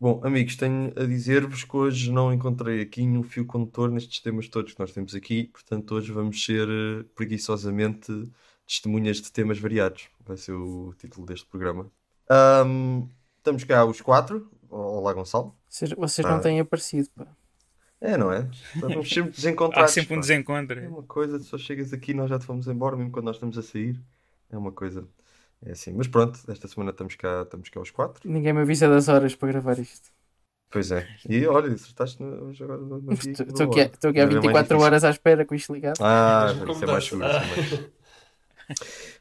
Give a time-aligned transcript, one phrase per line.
[0.00, 4.48] Bom, amigos, tenho a dizer-vos que hoje não encontrei aqui nenhum fio condutor nestes temas
[4.48, 8.10] todos que nós temos aqui, portanto, hoje vamos ser eh, preguiçosamente
[8.66, 10.08] testemunhas de temas variados.
[10.24, 11.90] Vai ser o título deste programa.
[12.30, 14.50] Ahm, estamos cá os quatro.
[14.70, 15.54] Olá, Gonçalo.
[15.68, 16.30] Vocês, vocês Ah.
[16.30, 17.26] não têm aparecido, pá.
[18.00, 18.48] É, não é?
[18.76, 19.90] Vamos sempre desencontrados.
[19.90, 20.20] Há sempre um pá.
[20.22, 20.80] desencontro.
[20.80, 23.36] É uma coisa, só chegas aqui e nós já te fomos embora, mesmo quando nós
[23.36, 24.00] estamos a sair.
[24.48, 25.06] É uma coisa.
[25.62, 25.92] É assim.
[25.92, 28.22] Mas pronto, esta semana estamos cá, estamos cá os quatro.
[28.24, 30.10] Ninguém me avisa das horas para gravar isto.
[30.70, 31.08] Pois é.
[31.28, 33.32] E olha, acertaste no- hoje agora no, dia.
[33.32, 34.86] Estou aqui, estou aqui há Ainda é mais 24 difícil.
[34.86, 36.00] horas à espera com isto ligado.
[36.00, 37.26] Ah, isso é mais seguro.
[37.28, 37.90] isso é mais seguro.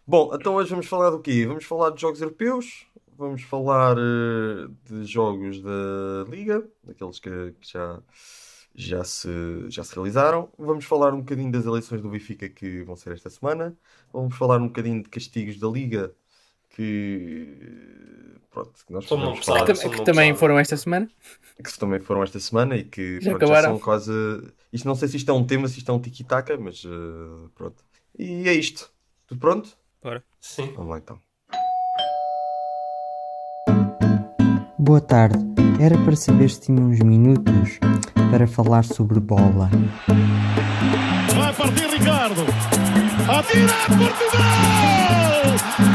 [0.05, 1.45] Bom, então hoje vamos falar do quê?
[1.45, 2.86] Vamos falar de jogos europeus,
[3.17, 8.02] vamos falar eh, de jogos da Liga, daqueles que, que já,
[8.76, 9.30] já, se,
[9.70, 10.52] já se realizaram.
[10.58, 13.78] Vamos falar um bocadinho das eleições do Benfica que vão ser esta semana.
[14.12, 16.14] Vamos falar um bocadinho de castigos da Liga
[16.80, 18.40] que.
[18.52, 20.40] Pronto, que nós falar, Que, que não também pesados.
[20.40, 21.08] foram esta semana.
[21.64, 23.70] que também foram esta semana e que Já pronto, já acabaram?
[23.72, 24.12] são quase.
[24.73, 27.48] Isto não sei se isto é um tema, se isto é um tiki-taka, mas eh,
[27.56, 27.84] pronto.
[28.18, 28.90] E é isto.
[29.28, 29.70] Tudo pronto?
[30.02, 30.23] Bora.
[30.42, 30.73] Sim.
[30.76, 31.20] Vamos lá então.
[34.78, 35.38] Boa tarde.
[35.80, 37.78] Era para saber se tinha uns minutos
[38.31, 39.70] para falar sobre bola.
[41.38, 42.42] Vai partir Ricardo.
[43.30, 44.49] Atira Portugal!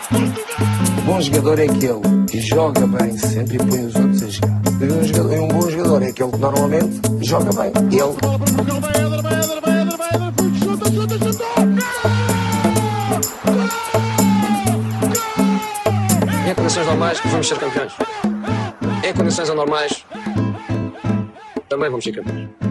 [0.10, 1.06] Portugal!
[1.06, 4.62] bom jogador é aquele que joga bem sempre e põe os outros a jogar.
[4.82, 7.72] E um, jogador- e um bom jogador é aquele que normalmente joga bem.
[7.90, 8.16] Ele
[10.60, 10.92] chuta!
[16.50, 17.94] em condições normais vamos ser campeões.
[19.04, 20.06] Em condições anormais
[21.70, 22.71] também vamos ser campeões.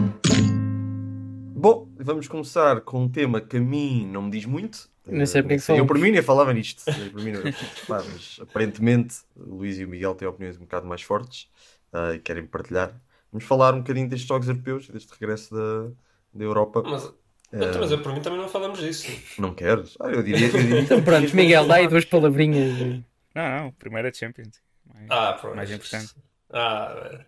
[1.61, 4.89] Bom, vamos começar com um tema que a mim não me diz muito.
[5.07, 5.87] Nem sei porque é que Eu falamos.
[5.87, 6.83] por mim nem falava nisto.
[6.89, 7.41] Eu por mim não-
[7.87, 11.47] Pá, mas aparentemente o Luís e o Miguel têm opiniões um bocado mais fortes
[11.93, 12.99] ah, e querem partilhar.
[13.31, 15.91] Vamos falar um bocadinho destes jogos europeus, deste regresso da,
[16.33, 16.81] da Europa.
[16.83, 17.13] Mas,
[17.53, 19.11] Eh, mas eu, por mim também não falamos disso.
[19.37, 19.97] Não queres?
[19.99, 23.03] Ah, eu diria, eu diria Então pronto, Miguel, dá aí duas palavrinhas.
[23.35, 24.61] Não, não, primeiro é Champions.
[24.91, 25.55] Mais, Ah, pronto.
[25.57, 26.15] mais importante.
[26.49, 27.19] Ah,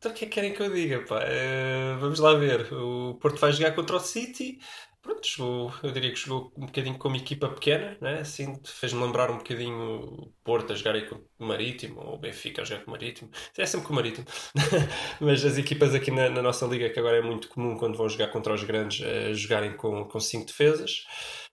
[0.00, 1.20] então o que é que querem que eu diga, pá?
[1.24, 2.72] Eh, vamos lá ver.
[2.72, 4.58] O Porto vai jogar contra o City.
[5.02, 8.20] Pronto, jogou, eu diria que jogou um bocadinho como equipa pequena, né?
[8.20, 12.18] Assim, fez-me lembrar um bocadinho o Porto a jogar aí com o Marítimo, ou o
[12.18, 13.30] Benfica a jogar com o Marítimo.
[13.58, 14.26] É sempre com o Marítimo.
[15.20, 18.08] Mas as equipas aqui na, na nossa liga, que agora é muito comum quando vão
[18.08, 21.04] jogar contra os grandes, eh, jogarem com, com cinco defesas.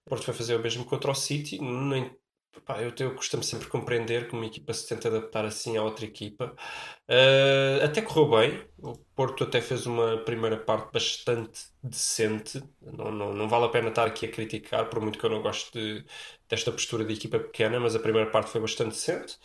[0.06, 1.60] O Porto vai fazer o mesmo contra o City.
[2.62, 6.06] Pá, eu, eu costumo sempre compreender que uma equipa se tenta adaptar assim a outra
[6.06, 6.56] equipa.
[7.10, 8.68] Uh, até correu bem.
[8.80, 12.64] O Porto até fez uma primeira parte bastante decente.
[12.82, 15.42] Não, não, não vale a pena estar aqui a criticar, por muito que eu não
[15.42, 16.06] goste de-
[16.50, 19.38] desta postura de equipa pequena, mas a primeira parte foi bastante decente.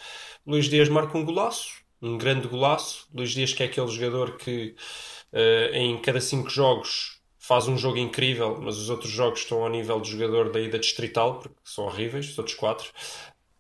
[0.47, 3.09] Luís Dias marca um golaço, um grande golaço.
[3.15, 4.75] Luís Dias, que é aquele jogador que
[5.33, 7.22] uh, em cada cinco jogos
[7.53, 10.79] faz um jogo incrível, mas os outros jogos estão ao nível do jogador da ida
[10.79, 12.91] distrital, porque são horríveis, os outros quatro.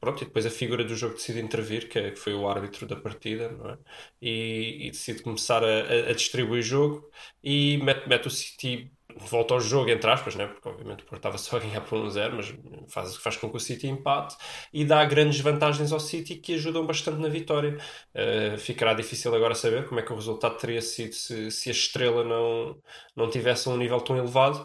[0.00, 2.86] Pronto, e depois a figura do jogo decide intervir, que, é- que foi o árbitro
[2.88, 3.78] da partida, é?
[4.20, 7.08] E, e decide começar a, a- a distribuir jogo
[7.42, 10.46] e mete, mete o City volta ao jogo, entre aspas, né?
[10.46, 12.54] porque obviamente o Porto estava só a ganhar por 1-0, mas
[12.88, 14.36] faz, faz com que o City empate
[14.72, 17.76] e dá grandes vantagens ao City que ajudam bastante na vitória.
[18.14, 21.72] Uh, ficará difícil agora saber como é que o resultado teria sido se, se a
[21.72, 22.76] estrela não,
[23.16, 24.64] não tivesse um nível tão elevado.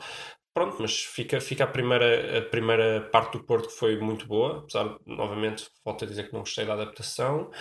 [0.53, 4.59] Pronto, mas fica, fica a, primeira, a primeira parte do Porto que foi muito boa,
[4.59, 7.51] apesar novamente, volto a dizer que não gostei da adaptação.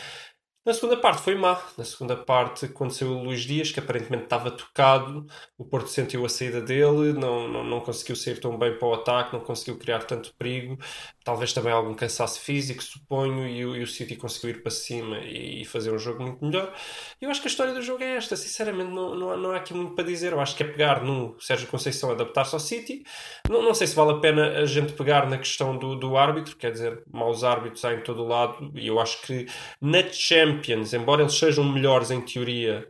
[0.66, 1.62] Na segunda parte foi má.
[1.78, 5.24] Na segunda parte aconteceu o Luís Dias, que aparentemente estava tocado.
[5.56, 8.94] O Porto sentiu a saída dele, não, não, não conseguiu sair tão bem para o
[8.94, 10.76] ataque, não conseguiu criar tanto perigo.
[11.26, 15.18] Talvez também algum cansaço físico, suponho, e o, e o City conseguiu ir para cima
[15.18, 16.72] e, e fazer um jogo muito melhor.
[17.20, 18.36] Eu acho que a história do jogo é esta.
[18.36, 20.32] Sinceramente, não, não, há, não há aqui muito para dizer.
[20.32, 23.02] Eu acho que é pegar no Sérgio Conceição adaptar-se ao City.
[23.50, 26.54] Não, não sei se vale a pena a gente pegar na questão do, do árbitro,
[26.54, 29.46] quer dizer, maus árbitros há em todo o lado, e eu acho que
[29.80, 32.86] na Champions, embora eles sejam melhores em teoria,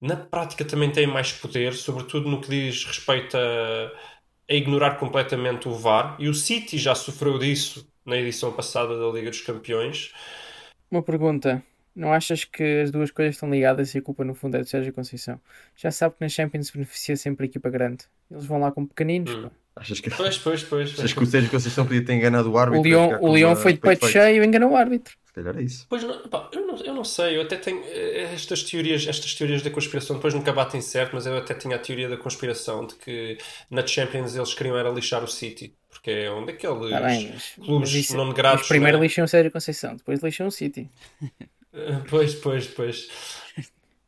[0.00, 3.92] na prática também têm mais poder, sobretudo no que diz respeito a,
[4.48, 6.16] a ignorar completamente o VAR.
[6.18, 10.12] E o City já sofreu disso na edição passada da Liga dos Campeões.
[10.90, 11.62] Uma pergunta.
[11.94, 14.66] Não achas que as duas coisas estão ligadas e a culpa no fundo é do
[14.66, 15.40] Sérgio Conceição?
[15.76, 18.04] Já sabe que na Champions beneficia sempre a equipa grande.
[18.28, 19.32] Eles vão lá com pequeninos.
[19.32, 19.50] Hum.
[19.76, 20.92] Achas que, Pois, pois, pois.
[20.92, 22.80] achas que o Sérgio Conceição podia ter enganado o árbitro?
[23.20, 24.12] O Leão, o foi de peito feito?
[24.12, 25.16] cheio e enganou o árbitro.
[25.34, 25.84] Calhar é isso.
[25.88, 29.34] Pois não, pá, eu, não, eu não sei, eu até tenho eh, estas teorias, estas
[29.34, 32.86] teorias da conspiração, depois nunca batem certo, mas eu até tinha a teoria da conspiração
[32.86, 33.36] de que
[33.68, 37.34] na Champions eles queriam era lixar o City, porque é um daqueles Tá bem,
[37.64, 39.02] clubes isso- não mas primeiro né?
[39.04, 40.88] lixam o Sérgio Conceição, depois lixam o City.
[41.72, 43.08] Eh, Pois, pois, pois.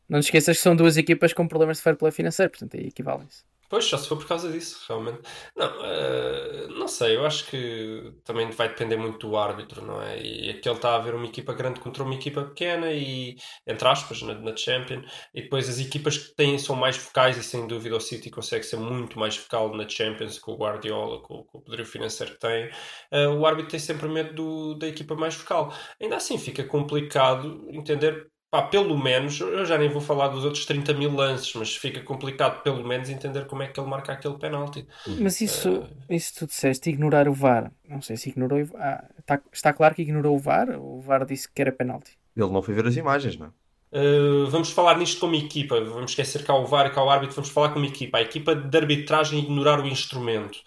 [0.08, 2.87] Não te esqueças que são duas equipas com problemas de fair play financeiro, portanto aí
[2.87, 3.43] equivalem-se.
[3.68, 5.20] Pois, só se for por causa disso, realmente.
[5.56, 10.20] Não, eh, não sei, eu acho que também vai depender muito do árbitro, não é?
[10.22, 13.36] E aquele está a ver uma equipa grande contra uma equipa pequena e,
[13.66, 15.02] entre aspas, na, na Champion,
[15.34, 18.64] e depois as equipas que têm são mais focais e sem dúvida o City consegue
[18.64, 22.38] ser muito mais focal na Champions com o Guardiola, com, com o poderio financeiro que
[22.40, 22.70] tem.
[23.10, 25.72] Eh, o árbitro tem sempre medo do- da equipa mais focal.
[26.00, 30.64] Ainda assim fica complicado entender Pá, pelo menos, eu já nem vou falar dos outros
[30.64, 34.38] 30 mil lances, mas fica complicado pelo menos entender como é que ele marca aquele
[34.38, 34.87] penalti.
[35.20, 37.72] Mas isso, isso tu disseste, ignorar o VAR.
[37.88, 38.60] Não sei se ignorou.
[38.62, 40.70] o- Ah, está, está claro que ignorou o VAR.
[40.81, 42.16] O VAR disse que era penalti.
[42.37, 43.50] Ele não foi ver as imagens, não é?
[43.96, 47.34] Uh, vamos falar nisto como equipa, vamos esquecer cá o VAR e cá o árbitro,
[47.37, 48.19] vamos falar como equipa.
[48.19, 50.58] A equipa de arbitragem ignorar o instrumento.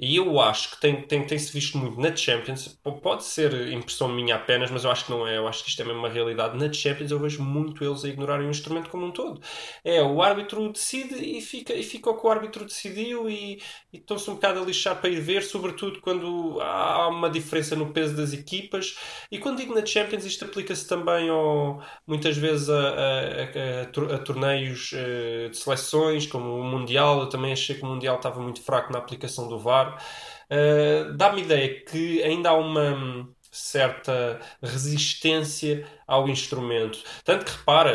[0.00, 4.36] E eu acho que tem, tem, tem-se visto muito na Champions, pode ser impressão minha
[4.36, 6.56] apenas, mas eu acho que não é, eu acho que isto é mesmo uma realidade.
[6.56, 9.40] Na Champions eu vejo muito eles a ignorarem o instrumento como um todo.
[9.84, 13.60] É, o árbitro decide e fica, e fica o que o árbitro decidiu e,
[13.92, 17.92] e estão-se um bocado a lixar para ir ver, sobretudo quando há uma diferença no
[17.92, 18.96] peso das equipas.
[19.32, 23.86] E quando digo na Champions, isto aplica-se também ao, muitas vezes a, a- a- a
[23.86, 27.20] tor- a torneios eh, de seleções, como o Mundial.
[27.20, 30.02] Eu também achei que o Mundial estava muito fraco na aplicação do VAR.
[30.50, 37.02] Eh, Dá-me ideia que ainda há uma hum, certa resistência ao instrumento.
[37.24, 37.90] Tanto que repara,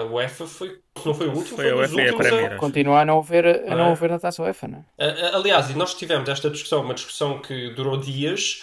[0.00, 2.08] a a UEFA foi, não foi o último, Foi foi, a um dos UEFA e
[2.08, 2.60] a últimos a-.
[2.62, 3.92] Continua a não haver, a Não não é?
[3.92, 4.84] haver na taça UEFA, não é?
[4.98, 8.62] Uh, Aliás, e nós tivemos esta discussão, uma discussão que durou dias,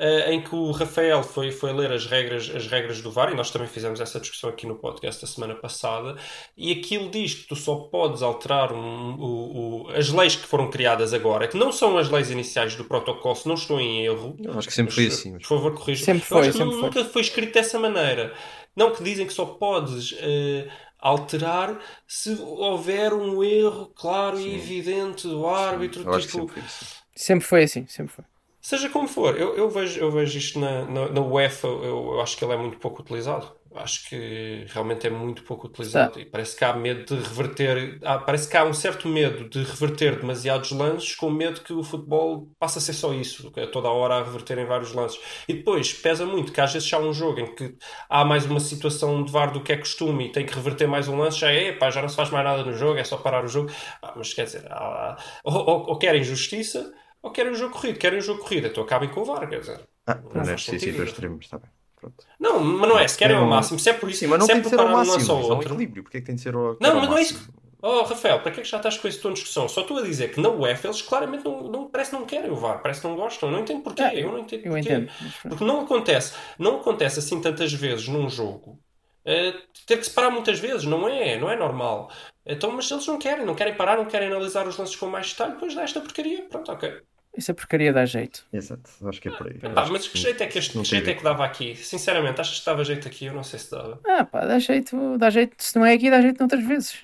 [0.00, 3.34] uh, em que o Rafael foi, foi ler as regras, as regras do VAR, e
[3.36, 6.16] nós também fizemos essa discussão aqui no podcast da semana passada,
[6.56, 10.70] e aquilo diz que tu só podes alterar um- o- o- as leis que foram
[10.70, 14.36] criadas agora, que não são as leis iniciais do protocolo, se não estou em erro.
[14.42, 15.32] Eu acho que sempre Mas, foi assim.
[15.32, 16.04] mas- Por favor, corrija.
[16.04, 16.88] Sempre foi, acho que sempre nu- foi.
[16.88, 18.32] nunca foi escrito dessa maneira.
[18.74, 20.68] Não que dizem que só podes eh,
[20.98, 24.54] alterar se houver um erro claro e Sim.
[24.54, 26.04] evidente do árbitro.
[26.04, 26.86] Que tipo, sempre foi assim.
[27.16, 28.24] Sempre foi assim, sempre foi.
[28.60, 32.20] Seja como for, eu, eu vejo, eu vejo isto na, na, na UEFA, eu, eu
[32.20, 33.58] acho que ele é muito pouco utilizado.
[33.74, 36.18] Acho que realmente é muito pouco utilizado.
[36.20, 39.62] E parece que há medo de reverter, há- parece que há um certo medo de
[39.62, 43.66] reverter demasiados lances, com medo que o futebol passe a ser só isso, que é
[43.68, 45.20] toda a hora a reverter em vários lances.
[45.48, 47.76] E depois pesa muito que às vezes há um jogo em que
[48.08, 51.06] há mais uma situação de VAR do que é costume e tem que reverter mais
[51.08, 53.16] um lance, já é, pá, já não se faz mais nada no jogo, é só
[53.16, 53.70] parar o jogo.
[54.02, 57.98] Ah, mas quer dizer, há- ou, ou, ou querem justiça ou querem o jogo corrido.
[57.98, 59.80] Querem o jogo corrido, então acabem com o VAR, quer dizer.
[60.06, 60.96] Ah, Não é sentido.
[60.96, 61.70] para extremos, está bem.
[61.96, 62.24] Pronto.
[62.38, 63.50] Não, mas não é, se querem ao Não.
[63.50, 65.16] máximo, se é por isso, Sim, mas não se é ser preparar um máximo.
[65.18, 65.72] lance ao Isso é um outro.
[65.74, 66.02] equilíbrio.
[66.02, 67.48] Porque é que tem de ser ao, Não, mas não é isso.
[67.82, 69.66] Oh, Rafael, para que é que já estás com esse tom de discussão?
[69.68, 72.50] Só estou a dizer que na UEFA eles claramente não, não parece que não querem
[72.50, 73.50] o VAR, parece que não gostam.
[73.50, 74.02] Não entendo porquê.
[74.02, 74.88] Ah, eu não entendo Eu porquê.
[74.92, 75.10] entendo.
[75.48, 78.78] Porque não acontece, não acontece assim tantas vezes num jogo.
[79.24, 79.54] eh,
[79.86, 82.10] ter que se parar muitas vezes, não é, não é normal.
[82.44, 85.30] Então, mas eles não querem, não querem parar, não querem analisar os lances com mais
[85.30, 86.46] detalhe, depois dá esta porcaria.
[86.48, 87.02] Pronto, ok.
[87.36, 88.44] Essa porcaria dá jeito.
[88.52, 89.54] Exato, acho que é por aí.
[89.58, 91.44] Pá, Acho mas que que jeito é que este não que jeito é que dava
[91.44, 91.76] aqui?
[91.76, 93.26] Sinceramente, achas que dava jeito aqui?
[93.26, 94.00] Eu não sei se dava.
[94.06, 95.54] Ah pá, dá jeito, dá jeito.
[95.62, 96.98] Se não é aqui, dá jeito noutras vezes.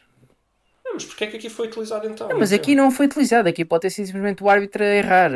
[0.84, 2.28] Não, mas porquê é que aqui foi utilizado então?
[2.28, 3.49] Não, mas Não aqui não foi utilizado.
[3.49, 5.31] Aqui pode ter sido simplesmente o árbitro a errar.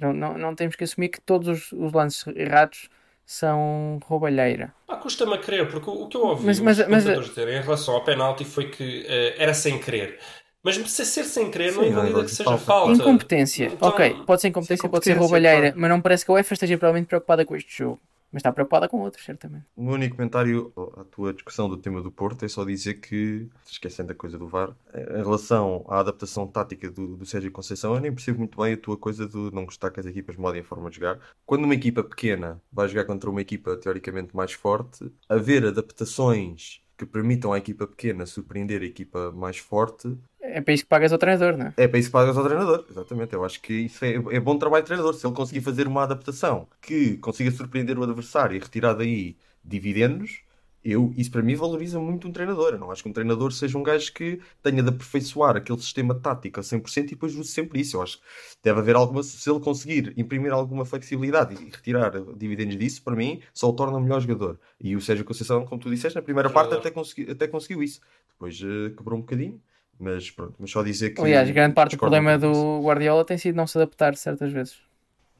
[0.00, 2.88] Não, não, não temos que assumir que todos os, os lances errados
[3.24, 4.72] são roubalheira.
[4.86, 7.58] Ah, custa-me a crer, porque o, o que eu ouvi Mas- os mas- mas- dizerem
[7.58, 10.20] em relação ao penalti foi que eh, era sem querer.
[10.66, 12.64] Mas se ser sem querer não invalida não, que seja falta.
[12.64, 12.92] falta.
[12.94, 13.66] Incompetência.
[13.66, 15.80] Então, ok, pode ser incompetência, pode ser roubalheira, claro.
[15.80, 18.00] mas não parece que a UEFA esteja provavelmente preocupada com este jogo.
[18.32, 19.64] Mas está preocupada com outros, certamente.
[19.76, 23.48] O meu único comentário à tua discussão do tema do Porto é só dizer que,
[23.64, 28.00] esquecendo a coisa do VAR, em relação à adaptação tática do, do Sérgio Conceição, eu
[28.00, 30.64] nem percebo muito bem a tua coisa de não gostar que as equipas mudem a
[30.64, 31.20] forma de jogar.
[31.46, 37.04] Quando uma equipa pequena vai jogar contra uma equipa teoricamente mais forte, haver adaptações que
[37.04, 40.16] permitam à equipa pequena surpreender a equipa mais forte
[40.56, 41.74] É para isso que pagas ao treinador, não é?
[41.76, 43.34] é para isso que pagas ao treinador, exatamente.
[43.34, 45.12] Eu acho que isso é, é bom trabalho de treinador.
[45.12, 50.40] Se ele conseguir fazer uma adaptação que consiga surpreender o adversário e retirar daí dividendos,
[50.82, 52.72] eu, isso para mim valoriza muito um treinador.
[52.72, 56.14] Eu não acho que um treinador seja um gajo que tenha de aperfeiçoar aquele sistema
[56.14, 57.98] tático a 100% e depois use sempre isso.
[57.98, 58.24] Eu acho que
[58.62, 59.22] deve haver alguma.
[59.22, 63.98] Se ele conseguir imprimir alguma flexibilidade e retirar dividendos disso, para mim, só o torna
[63.98, 64.58] um melhor jogador.
[64.80, 68.00] E o Sérgio Conceição, como tu disseste, na primeira parte até, consegui, até conseguiu isso.
[68.30, 69.60] Depois eh, quebrou um bocadinho.
[69.98, 71.20] Mas pronto, mas só dizer que.
[71.22, 74.76] Aliás, grande parte do problema do Guardiola tem sido não se adaptar certas vezes.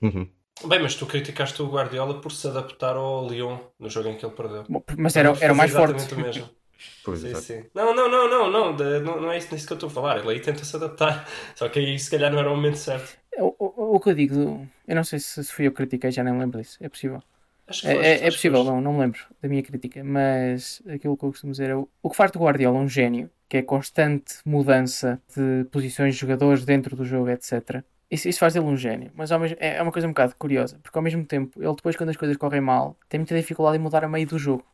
[0.02, 0.28] Uhum.
[0.64, 4.24] Bem, mas tu criticaste o Guardiola por se adaptar ao Lyon no jogo em que
[4.24, 4.64] ele perdeu.
[4.68, 6.14] Bom, Mas era, era o mais forte.
[6.14, 6.48] o mesmo.
[7.02, 7.64] Pois, Sim, sim.
[7.74, 9.92] Não, não, não, não, não, de- não, não é isso nisso que eu estou a
[9.92, 10.18] falar.
[10.18, 11.26] Ele aí tenta se adaptar.
[11.56, 13.16] Só que aí se calhar não era o momento certo.
[13.38, 16.10] O, o- o que eu digo, eu não sei se, se fui eu que critiquei,
[16.10, 16.76] já nem lembro disso.
[16.80, 17.22] É possível.
[17.68, 20.82] Acho que É, foste, é- é possível, não, não me lembro da minha crítica, mas
[20.86, 23.56] aquilo que eu costumo dizer é o, o que faz do Guardiola um gênio, que
[23.56, 27.84] é constante mudança de posições de jogadores dentro do jogo, etc.
[28.08, 30.78] Isso, isso faz dele um gênio, mas mesmo, é é uma coisa um bocado curiosa,
[30.80, 33.80] porque ao mesmo tempo, ele depois, quando as coisas correm mal, tem muita dificuldade em
[33.80, 34.64] mudar a meio do jogo.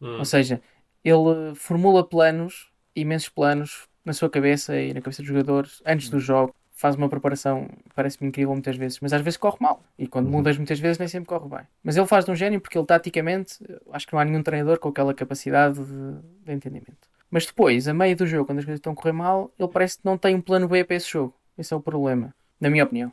[0.00, 0.18] Hum.
[0.18, 0.60] Ou seja,
[1.04, 6.18] ele formula planos, imensos planos, na sua cabeça e na cabeça dos jogadores, antes do
[6.18, 9.82] jogo, faz uma preparação, parece-me incrível muitas vezes, mas às vezes corre mal.
[9.98, 11.66] E quando mudas muitas vezes, nem sempre corre bem.
[11.82, 13.58] Mas ele faz de um gênio porque ele, taticamente,
[13.92, 16.12] acho que não há nenhum treinador com aquela capacidade de,
[16.46, 17.08] de entendimento.
[17.30, 19.98] Mas depois, a meio do jogo, quando as coisas estão a correr mal, ele parece
[19.98, 21.34] que não tem um plano B para esse jogo.
[21.58, 23.12] Esse é o problema, na minha opinião.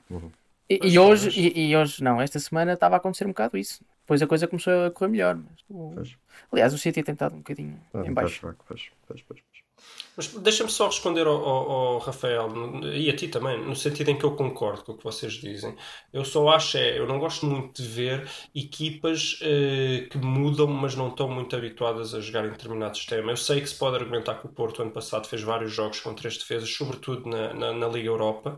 [0.70, 3.58] E, Pois, e hoje, e, e hoje, não, esta semana estava a acontecer um bocado
[3.58, 3.84] isso.
[4.02, 5.40] Depois a coisa começou a correr melhor.
[5.96, 6.16] Mas,
[6.52, 8.56] aliás, o City tem estado um bocadinho Ah, em baixo.
[8.68, 9.40] pois, pois, pois.
[10.16, 12.50] Mas deixa-me só responder ao, ao- ao Rafael
[12.94, 15.76] e a ti também, no sentido em que eu concordo com o que vocês dizem.
[16.14, 20.96] Eu só acho, é, eu não gosto muito de ver equipas eh, que mudam, mas
[20.96, 23.32] não estão muito habituadas a jogar em determinado sistema.
[23.32, 26.14] Eu sei que se pode argumentar que o Porto, ano passado, fez vários jogos com
[26.14, 28.58] três defesas, sobretudo na, na, na Liga Europa.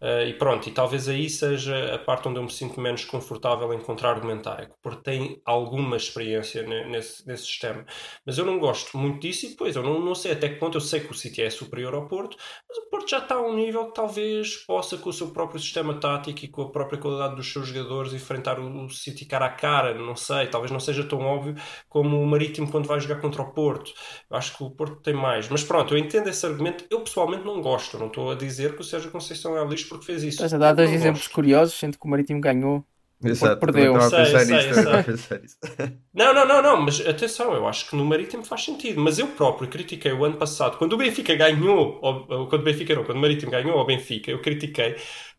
[0.00, 3.72] Eh, e pronto, e talvez aí seja a parte onde eu me sinto menos confortável
[3.72, 4.60] em contra-argumentar.
[4.60, 7.84] É que o Porto tem alguma experiência ne- nesse, nesse sistema.
[8.24, 10.76] Mas eu não gosto muito disso e depois eu não, não sei até que ponto
[10.76, 12.36] eu sei que o City é superior ao Porto,
[12.68, 15.60] mas o Porto já está a um nível que talvez possa, com o seu próprio
[15.60, 19.46] sistema tático e com a própria qualidade dos seus jogadores, enfrentar o, o City cara
[19.46, 19.94] a cara.
[19.94, 21.54] Não sei, talvez não seja tão óbvio
[21.88, 23.92] como o Marítimo quando vai jogar contra o Porto.
[24.30, 25.48] Eu acho que o Porto tem mais.
[25.48, 26.84] Mas pronto, eu entendo esse argumento.
[26.90, 27.98] Eu pessoalmente não gosto.
[27.98, 30.44] Não estou a dizer que o Sérgio Conceição é lixo porque fez isso.
[30.44, 31.28] Estás a dar dois Não exemplos gosto.
[31.28, 32.84] curiosos, sendo que o Marítimo ganhou.
[33.22, 33.72] Exato, perdeu.
[33.72, 35.04] também estava a pensar Sei, sei, nisso, também estava a sei.
[35.04, 35.56] pensar nisso.
[36.14, 38.98] Não, não, não, não, mas atenção, eu acho que no Marítimo faz sentido.
[39.02, 42.64] Mas eu próprio critiquei o ano passado, quando o Benfica ganhou, ou, ou quando o
[42.64, 44.96] Benfica não, quando o Marítimo ganhou ao Benfica, eu critiquei,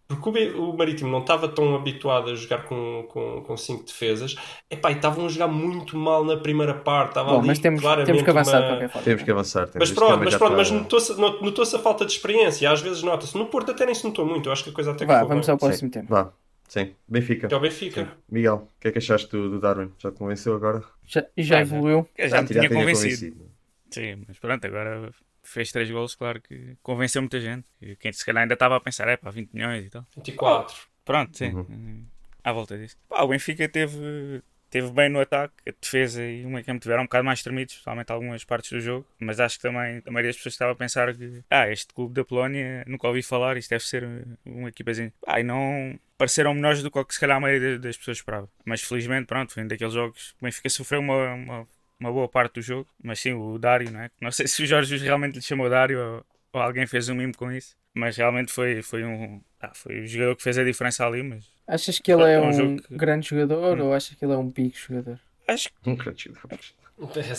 [0.08, 4.36] porque o, Marítimo não estava tão habituado a jogar com, com, com cinco defesas.
[4.70, 7.10] Epá, e estavam a jogar muito mal na primeira parte.
[7.10, 9.04] Estava Bom, ali mas temos, claramente temos que avançar de uma- qualquer forma.
[9.06, 9.68] Temos que avançar.
[9.68, 9.90] temos.
[9.90, 12.72] Mas pronto, mas, já pronto, mas notou-se not- notou-se a falta de experiência.
[12.72, 13.38] Às vezes nota-se.
[13.38, 14.48] No Porto até nem se notou muito.
[14.48, 15.52] Eu acho que a coisa até Vá, vamos bem.
[15.54, 16.06] ao próximo tema.
[16.10, 16.32] Vá,
[16.68, 16.94] sim.
[17.08, 17.48] Benfica.
[17.52, 18.04] É o Benfica.
[18.06, 18.10] Sim.
[18.32, 19.92] Miguel, o que é que achaste do, do Darwin?
[20.00, 20.84] Já te convenceu agora?
[21.06, 22.08] Já, já Ah, evoluiu.
[22.18, 23.36] Eu já me tinha tinha convencido.
[23.92, 25.10] Sim, mas pronto, agora
[25.48, 27.66] fez três gols, claro que convenceu muita gente.
[27.82, 30.06] E Quem se calhar ainda estava a pensar, é pá, 20 milhões e tal.
[30.16, 30.76] 24.
[31.06, 31.54] Pronto, sim.
[31.54, 32.06] Uhum.
[32.44, 32.98] À volta disso.
[33.10, 37.04] Pá, o Benfica teve, teve bem no ataque, a defesa e o meio campo tiveram
[37.04, 39.06] um bocado mais tremidos, especialmente algumas partes do jogo.
[39.20, 42.14] Mas acho que também a maioria das pessoas estava a pensar que, ah, este clube
[42.14, 44.08] da Polónia, nunca ouvi falar, isto deve ser
[44.46, 45.14] uma equipazinha.
[45.22, 48.50] Pá, e não pareceram melhores do que se calhar a maioria das pessoas esperava.
[48.66, 50.36] Mas felizmente, pronto, foi um daqueles jogos.
[50.42, 51.68] O Benfica sofreu uma, uma,
[52.00, 54.10] uma boa parte do jogo, mas sim, o Dário, não é?
[54.22, 57.36] Não sei se o Jorge realmente lhe chamou Dário ou, ou alguém fez um mimo
[57.36, 57.76] com isso.
[57.94, 59.42] Mas realmente foi, foi um.
[59.60, 62.40] Ah, foi o jogador que fez a diferença ali, mas Achas que ele é É
[62.40, 63.86] um um que- grande jogador Hum.
[63.88, 65.20] ou achas que ele é um big jogador?
[65.48, 66.60] acho que Um grande jogador.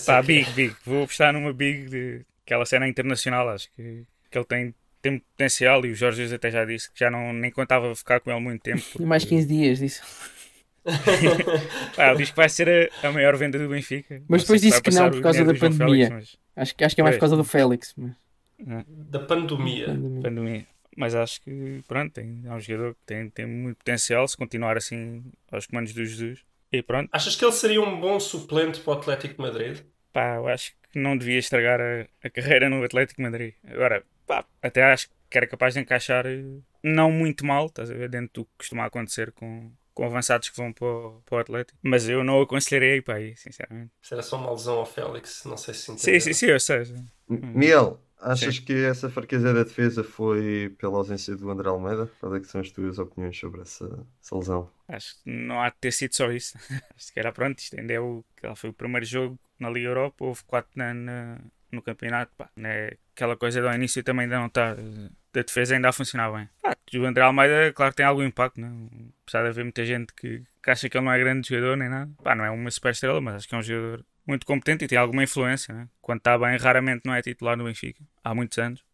[0.07, 0.77] Pá, que- Big, Big.
[0.85, 3.49] Vou apostar numa Big de aquela cena internacional.
[3.51, 7.09] Acho que, que ele tem, tem potencial e o Jorge até já disse que já
[7.11, 8.83] não nem contava ficar com ele muito tempo.
[8.99, 10.03] E mais porque- 15 dias disso.
[11.97, 14.23] Pá, ele diz que vai ser a, a maior venda do Benfica.
[14.29, 16.09] Mas depois disse que não por causa da pandemia.
[16.09, 17.95] Félix, Acho, que- acho que é mais por causa do Félix.
[17.97, 18.13] Mas...
[18.89, 19.89] Da pandemia.
[19.95, 20.67] mas pandemia.
[20.97, 24.77] Mas acho que, pronto, tem, é um jogador que tem, tem muito potencial se continuar
[24.77, 26.41] assim aos comandos do Jesus.
[26.73, 29.79] E pronto, Achas que ele seria um bom suplente para o Atlético de Madrid?
[30.13, 33.55] pá, eu acho que não devia estragar a, a carreira no Atlético de Madrid.
[33.69, 36.43] Agora, pá, até acho que era capaz de encaixar eh,
[36.83, 40.57] não muito mal, estás a ver, dentro do que costuma acontecer com, com avançados que
[40.57, 41.79] vão para o, para o Atlético.
[41.83, 43.93] Mas eu não o aconselharia a ir para aí, sinceramente.
[44.03, 46.21] Isso era só uma lesão ao Félix, não sei se Sim, entendeu.
[46.21, 46.85] sim, sim, eu sei.
[47.29, 52.07] Miguel, achas que essa fraqueza da defesa foi pela ausência do André Almeida?
[52.21, 54.71] Quais é que são as tuas opiniões sobre essa, essa lesão?
[54.89, 56.57] Acho que não há de ter sido só isso.
[56.97, 58.25] Acho que era pronto, isto ainda é o,
[58.57, 61.39] foi o primeiro jogo na Liga Europa, houve quatro na, na-
[61.71, 62.33] no campeonato.
[62.37, 62.91] Pá, né?
[63.15, 64.75] Aquela coisa do início também ainda não está.
[65.35, 66.49] A defesa ainda a funcionar bem.
[66.63, 68.71] Pá, o André Almeida, claro, tem algum impacto, né?
[69.23, 71.89] apesar de haver muita gente que, que acha que ele não é grande jogador nem
[71.89, 72.11] nada.
[72.23, 74.89] Pá, não é uma super estrela, mas acho que é um jogador muito competente e
[74.89, 75.75] tem alguma influência.
[75.75, 75.89] Né?
[76.01, 78.05] Quando está bem, raramente não é titular no Benfica.
[78.23, 78.85] Há muitos anos.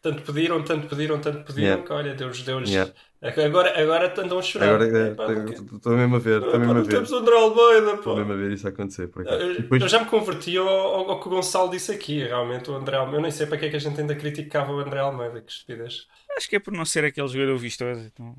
[0.00, 1.86] Tanto pediram, tanto pediram, tanto pediram Yeah.
[1.86, 2.68] que olha, Deus, Deus.
[2.68, 2.92] Yeah.
[3.22, 4.68] Agora, agora andam a chorar.
[4.74, 6.88] Agora É, é, pá, porque- estou mesmo a ver, Ah, estou mesmo a ver.
[6.88, 9.42] temos o André Almeida, Estou mesmo a ver isso acontecer por acaso.
[9.42, 12.22] Eu, depois, eu já me converti ao, ao, ao que o Gonçalo disse aqui.
[12.24, 13.18] Realmente, o André Almeida.
[13.18, 15.42] Eu nem sei para que é que a gente ainda criticava o André Almeida.
[15.42, 16.06] Que estupidez.
[16.36, 18.00] Acho que é por não ser aquele jogador vistoso.
[18.00, 18.34] Então,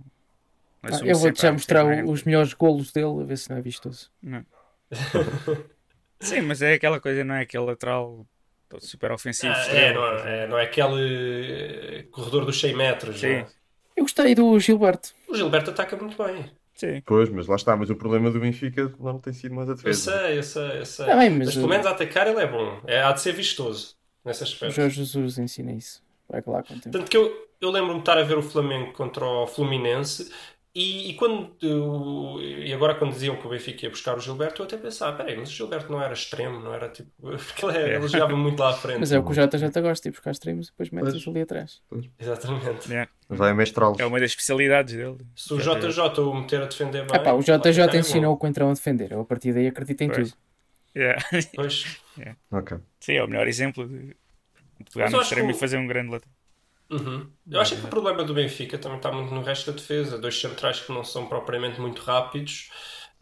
[0.82, 3.50] Ah, assume eu vou-te já ah, mostrar é os melhores golos dele, a ver se
[3.52, 4.10] não é vistoso.
[4.24, 4.44] Não.
[6.22, 8.26] Sim, mas é aquela coisa, não é aquele lateral
[8.80, 9.54] super ofensivo.
[9.54, 13.20] Ah, é, não, é, não é aquele eh, corredor dos 100 metros.
[13.20, 13.28] Sim.
[13.28, 13.48] não é?
[13.96, 15.14] Eu gostei do Gilberto.
[15.28, 16.50] O Gilberto ataca muito bem.
[16.76, 17.02] Sim.
[17.06, 17.76] Pois, mas lá está.
[17.76, 20.12] Mas o problema do Benfica não tem sido mais a Eu defesa.
[20.12, 21.06] sei, eu sei, eu sei.
[21.06, 22.82] Tá bem, mas mas o- pelo menos a atacar ele é bom.
[22.88, 24.76] É, há de ser vistoso nesse O aspecto.
[24.76, 26.02] Jorge Jesus ensina isso.
[26.30, 26.92] Vai lá com o tempo.
[26.92, 30.32] Tanto que eu, eu lembro-me de estar a ver o Flamengo contra o Fluminense
[30.74, 34.62] e, e quando eu- e agora quando diziam que o Benfica ia buscar o Gilberto,
[34.62, 37.10] eu até pensava, peraí, mas o Gilberto não era extremo, não era tipo.
[37.22, 39.00] Porque ele, é- ele jogava muito lá à frente.
[39.00, 41.28] Mas é o que o JJ gosta, de buscar extremos e depois metes Pois.
[41.28, 41.82] ali atrás.
[42.20, 42.90] Exatamente.
[42.90, 43.12] Yeah.
[43.30, 44.00] Vai mestrá-los.
[44.00, 45.18] É uma das especialidades dele.
[45.36, 47.10] Se o JJ o meter a defender bem.
[47.16, 49.12] Ah pá, o JJ ensinou o Coentrão a defender.
[49.12, 50.30] Eu a partir daí acredito em Pois.
[50.32, 50.38] tudo.
[50.96, 51.22] Yeah.
[51.56, 52.02] Pois.
[52.52, 52.78] Ok.
[53.00, 55.88] Sim, é o melhor exemplo de, de pegar Mas no extremo que e fazer um
[55.88, 56.36] grande lateral.
[56.92, 57.32] Uhum.
[57.50, 60.18] Eu acho que o problema do Benfica também está muito no resto da defesa.
[60.18, 62.70] Dois centrais que não são propriamente muito rápidos.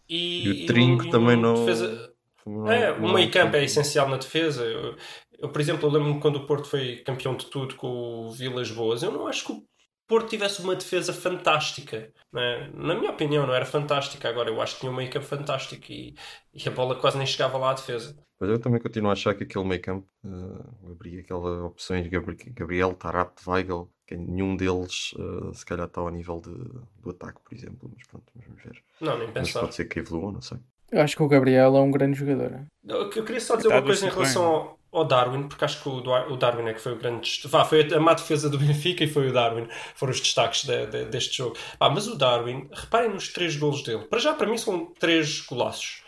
[0.09, 2.09] E, E o Trinco um- também não- defesa-
[2.45, 4.63] Não- É, o não- meio campo é essencial na defesa.
[4.65, 4.95] Eu,
[5.37, 9.03] eu, por exemplo, lembro-me quando o Porto foi campeão de tudo com o Vilas Boas.
[9.03, 9.63] Eu não acho que o
[10.07, 12.11] Porto tivesse uma defesa fantástica.
[12.33, 12.71] né?
[12.73, 14.27] Na minha opinião, não era fantástica.
[14.27, 16.15] Agora, eu acho que tinha um meio campo fantástico e,
[16.53, 18.17] e a bola quase nem chegava lá à defesa.
[18.39, 22.37] Mas eu também continuo a achar que aquele meio campo, uh, abri aquelas opções Gabri-
[22.55, 26.53] Gabriel, Tarap, Weigl, que nenhum deles uh, se calhar está ao nível de,
[27.01, 27.91] do ataque, por exemplo.
[27.95, 28.81] Mas pronto, vamos ver.
[29.01, 29.61] Não, nem Mas pensar.
[29.61, 30.57] pode ser que evoluam, não sei.
[30.91, 32.61] Eu acho que o Gabriel é um grande jogador.
[32.87, 35.87] Eu, eu queria só dizer uma coisa em relação ao, ao Darwin, porque acho que
[35.89, 37.29] o, o Darwin é que foi o grande.
[37.45, 39.67] Vá, foi a, a má defesa do Benfica e foi o Darwin.
[39.95, 41.55] Foram os destaques de- de- deste jogo.
[41.77, 44.05] Pá, mas o Darwin, reparem nos três golos dele.
[44.05, 46.01] Para já, para mim, são três golaços.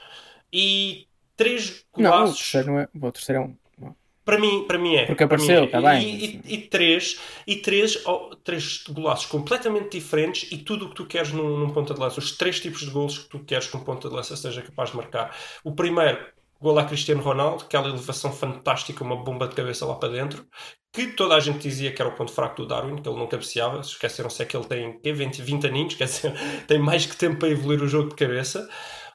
[0.51, 1.07] E
[1.43, 2.37] três Não, o golaços.
[2.39, 2.87] terceiro, não é...
[2.93, 3.57] o terceiro é um.
[3.77, 3.95] não.
[4.23, 5.05] Para mim, para mim é.
[5.05, 5.67] Porque apareceu, é.
[5.67, 6.41] tá E- bem.
[6.45, 11.05] E, e três, e três, oh, três golaços completamente diferentes e tudo o que tu
[11.07, 12.19] queres num, num ponta de lança.
[12.19, 14.91] Os três tipos de golos que tu queres que um ponta de lança seja capaz
[14.91, 15.35] de marcar.
[15.63, 16.19] O primeiro,
[16.61, 20.45] gol a Cristiano Ronaldo, aquela elevação fantástica, uma bomba de cabeça lá para dentro,
[20.93, 23.27] que toda a gente dizia que era o ponto fraco do Darwin, que ele não
[23.27, 23.79] cabeceava.
[23.79, 26.33] Esqueceram-se é que ele tem quê, 20, 20 aninhos, quer dizer,
[26.67, 28.69] tem mais que tempo para evoluir o jogo de cabeça.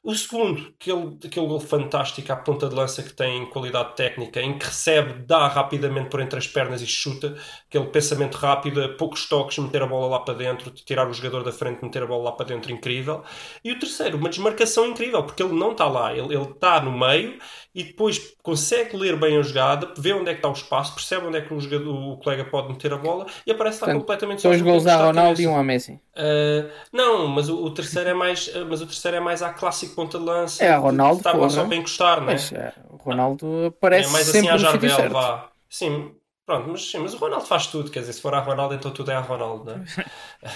[0.07, 4.57] O segundo, aquele, aquele gol fantástico à ponta de lança que tem qualidade técnica, em
[4.57, 7.35] que recebe, dá rapidamente por entre as pernas e chuta,
[7.69, 11.43] aquele pensamento rápido, a poucos toques, meter a bola lá para dentro, tirar o jogador
[11.43, 13.25] da frente, meter a bola lá para dentro, incrível.
[13.65, 16.97] E o terceiro, uma desmarcação incrível, porque ele não está lá, ele, ele está no
[16.97, 17.41] meio
[17.75, 21.27] e depois consegue ler bem a jogada, vê onde é que está o espaço, percebe
[21.27, 24.01] onde é que o, jogador, o colega pode meter a bola e aparece lá Portanto,
[24.01, 26.01] completamente Dois sozinho, gols a Ronaldo e um a Messi.
[26.17, 29.51] Uh, não, mas o, o terceiro é mais, uh, mas o terceiro é mais à
[29.51, 30.65] clássico ponta de lança.
[30.65, 31.51] É a Ronaldo, Estar lá porra.
[31.51, 32.33] só para encostar, não é?
[32.35, 35.51] Mas é, o Ronaldo aparece é mais assim sempre à no sítio Jardel, vá.
[35.69, 36.15] Sim,
[36.47, 38.93] pronto, mas, sim, mas o Ronaldo faz tudo, quer dizer, se for a Ronaldo, então
[38.93, 39.85] tudo é a Ronaldo, não é?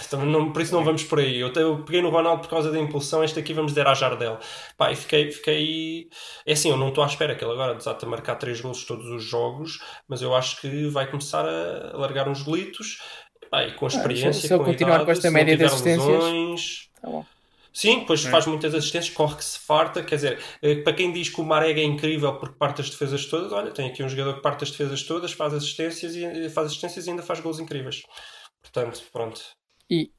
[0.09, 1.37] Também não- por isso não vamos por aí.
[1.41, 3.95] Eu, te- eu peguei no Ronaldo por causa da impulsão, este aqui vamos dizer à
[3.95, 4.39] Jardel.
[4.77, 6.09] Pá, e fiquei, fiquei.
[6.47, 8.85] É assim, eu não estou à espera que ele agora desate a marcar 3 golos
[8.85, 13.01] todos os jogos, mas eu acho que vai começar a largar uns golitos.
[13.51, 15.35] Pá, e com a se- experiência, se ele com a continuar idade, com esta se
[15.35, 17.25] média de assistências- lesões, Tá bom.
[17.73, 18.31] Sim, depois É.
[18.31, 20.03] faz muitas assistências, corre que se farta.
[20.03, 23.27] Quer dizer, eh, para quem diz que o Marega é incrível porque parte as defesas
[23.27, 26.49] todas, olha, tem aqui um jogador que parte as defesas todas, faz assistências e, eh,
[26.49, 28.03] faz assistências e ainda faz gols incríveis.
[28.61, 29.41] Portanto, pronto.
[29.89, 30.11] E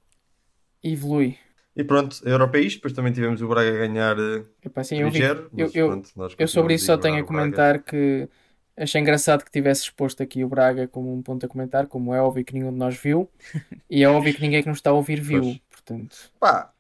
[0.84, 1.38] evolui.
[1.76, 2.78] E pronto, a Europa é isto.
[2.78, 4.18] Depois também tivemos o Braga a ganhar
[4.64, 7.82] Epá, sim, eu, vi, 3-0, eu, eu, pronto, eu sobre isso só tenho a comentar
[7.82, 8.28] que
[8.76, 12.22] achei engraçado que tivesse exposto aqui o Braga como um ponto a comentar, como é
[12.22, 13.30] óbvio que nenhum de nós viu,
[13.90, 15.42] e é óbvio que ninguém que nos está a ouvir viu.
[15.42, 15.60] Pois.
[15.70, 16.74] Portanto, Pá,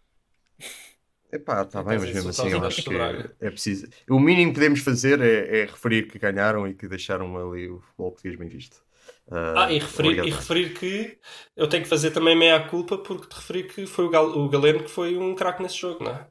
[1.31, 2.95] epá, está bem, mas mesmo assim eu acho que
[3.39, 3.87] é preciso.
[4.09, 7.79] O mínimo que podemos fazer é, é referir que ganharam e que deixaram ali o
[7.81, 8.83] futebol português bem visto.
[9.29, 11.19] Ah, Ah, e referir, e referir que
[11.55, 14.49] eu tenho que fazer também meia culpa porque te referi que foi o, Gal, o
[14.49, 16.27] Galeno que foi um craque nesse jogo, não é?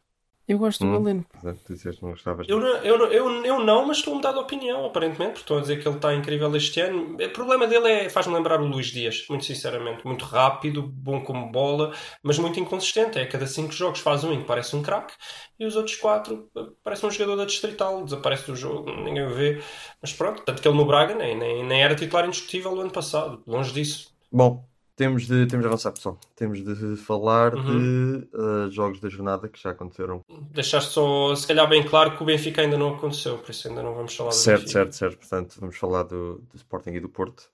[0.53, 0.93] Eu gosto Hum.
[0.93, 1.25] do Galeno.
[1.65, 2.49] Tu disseste não gostavas.
[2.49, 5.59] Eu não, eu, eu, eu não, mas estou a mudar de opinião, aparentemente, porque estão
[5.59, 7.17] a dizer que ele está incrível este ano.
[7.17, 10.05] O problema dele é, faz-me lembrar o Luís Dias, muito sinceramente.
[10.07, 13.19] Muito rápido, bom como bola, mas muito inconsistente.
[13.19, 15.15] É cada cinco jogos faz um em que parece um craque
[15.59, 19.35] e os outros quatro eh, parece um jogador da Distrital, desaparece do jogo, ninguém o
[19.35, 19.63] vê.
[20.01, 22.91] Mas pronto, tanto que ele no Braga nem, nem, nem era titular indiscutível o ano
[22.91, 24.11] passado, longe disso.
[24.33, 24.65] Bom,
[25.01, 26.19] temos de, temos de avançar, pessoal.
[26.37, 28.19] Temos de falar Uhum.
[28.21, 30.23] de ah, jogos da jornada que já aconteceram.
[30.53, 33.83] Deixaste só, se calhar, bem claro que o Benfica ainda não aconteceu, por isso ainda
[33.83, 34.73] não vamos falar do Certo, Benfica.
[34.79, 35.19] certo, certo.
[35.19, 37.51] Portanto, vamos falar do, do Sporting e do Porto.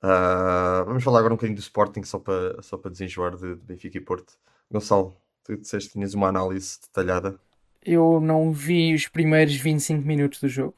[0.00, 3.62] Ah, vamos falar agora um bocadinho do Sporting, só para, só para desenjoar de, de
[3.64, 4.34] Benfica e Porto.
[4.70, 7.40] Gonçalo, tu disseste que tinhas uma análise detalhada.
[7.84, 10.74] Eu não vi os primeiros 25 minutos do jogo.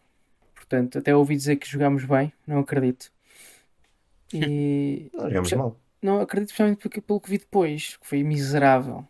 [0.54, 3.10] Portanto, até ouvi dizer que jogámos bem, não acredito.
[4.34, 5.76] E Não jogamos Já- mal.
[6.02, 9.06] Não acredito especialmente porque, pelo que vi depois, que foi miserável.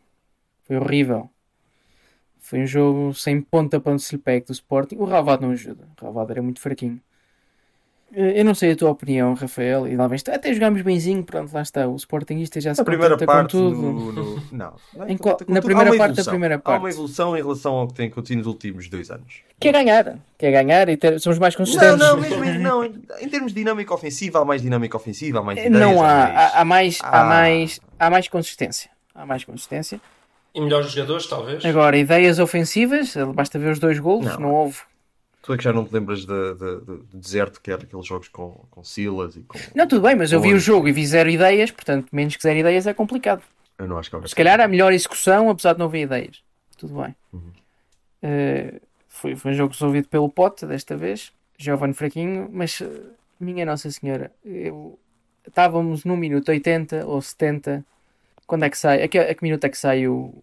[0.65, 1.31] Foi horrível.
[2.39, 4.97] Foi um jogo sem ponta para onde se lhe pegue do Sporting.
[4.97, 5.89] O Ravado não ajuda.
[6.01, 7.01] O Ravado era muito fraquinho.
[8.15, 11.53] Eh, Eu não sei a tua opinião, Rafael, e lá vem até jogámos benzinho, pronto,
[11.53, 13.77] lá está, o Sportingista já se Na primeira contenta com parte, tudo.
[13.77, 14.75] no, no- não.
[14.95, 16.95] não é qual- na primeira Há parte da primeira Há uma parte.
[16.95, 19.43] evolução em relação ao que tem acontecido nos últimos dois anos.
[19.59, 21.99] Quer ganhar, quer ganhar e ter- somos mais Não, consistentes.
[21.99, 25.43] não, mesmo em, não, em, em termos de dinâmica ofensiva, há mais dinâmica ofensiva, há
[25.43, 27.25] mais ideias, Não há, mais- há, há mais, há Ah.
[27.25, 28.91] mais, há mais consistência.
[29.15, 30.01] Há mais consistência.
[30.55, 31.65] E melhores jogadores, talvez.
[31.65, 34.41] Agora, ideias ofensivas, basta ver os dois golos, Não.
[34.41, 34.79] não, houve.
[35.47, 38.05] Tu é que já não te lembras de- de- de- do deserto que era aqueles
[38.05, 39.57] jogos com, com Silas e com.
[39.75, 42.43] Não, tudo bem, mas eu vi o jogo e vi zero ideias, portanto, menos que
[42.43, 43.43] zero ideias é complicado.
[43.79, 46.43] Eu não acho que houve Se calhar a melhor execução, apesar de não haver ideias.
[46.77, 47.15] Tudo bem.
[47.33, 47.53] Uhum.
[48.23, 51.33] Eh, foi, foi um jogo resolvido pelo Pote, desta vez.
[51.57, 52.89] Giovanni Fraquinho, mas eh,
[53.39, 54.99] minha Nossa Senhora, eu...
[55.47, 57.85] estávamos no minuto 80 ou 70.
[58.47, 59.03] Quando é que sai?
[59.03, 60.35] A que, a que minuto é que sai o,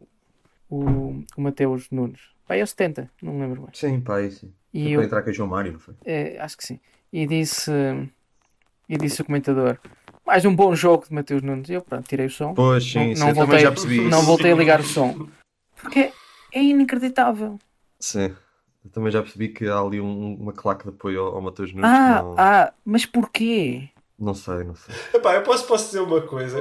[0.69, 2.21] o, o Mateus Nunes?
[2.47, 3.69] Pai, é o 70, não me lembro bem.
[3.73, 4.51] Sim, pá, é sim.
[4.73, 5.93] E Foi eu, entrar com o João Mário, não foi?
[6.05, 6.79] é, acho que sim.
[7.11, 7.71] E disse,
[8.89, 9.77] e disse o comentador:
[10.25, 11.69] mais um bom jogo de Mateus Nunes.
[11.69, 12.53] E eu, pronto, tirei o som.
[12.53, 14.09] Pois, sim, não, sim, não voltei, já percebi isso.
[14.09, 15.27] não voltei a ligar o som.
[15.81, 16.11] Porque
[16.51, 17.59] é inacreditável.
[17.99, 18.33] Sim.
[18.83, 21.71] Eu também já percebi que há ali um- uma claque de apoio ao, ao Matheus
[21.73, 21.89] Nunes.
[21.89, 23.89] Ah, não, ah, mas porquê?
[24.23, 24.95] Não sei, não sei.
[25.13, 26.57] Epá, eu posso, posso dizer uma coisa.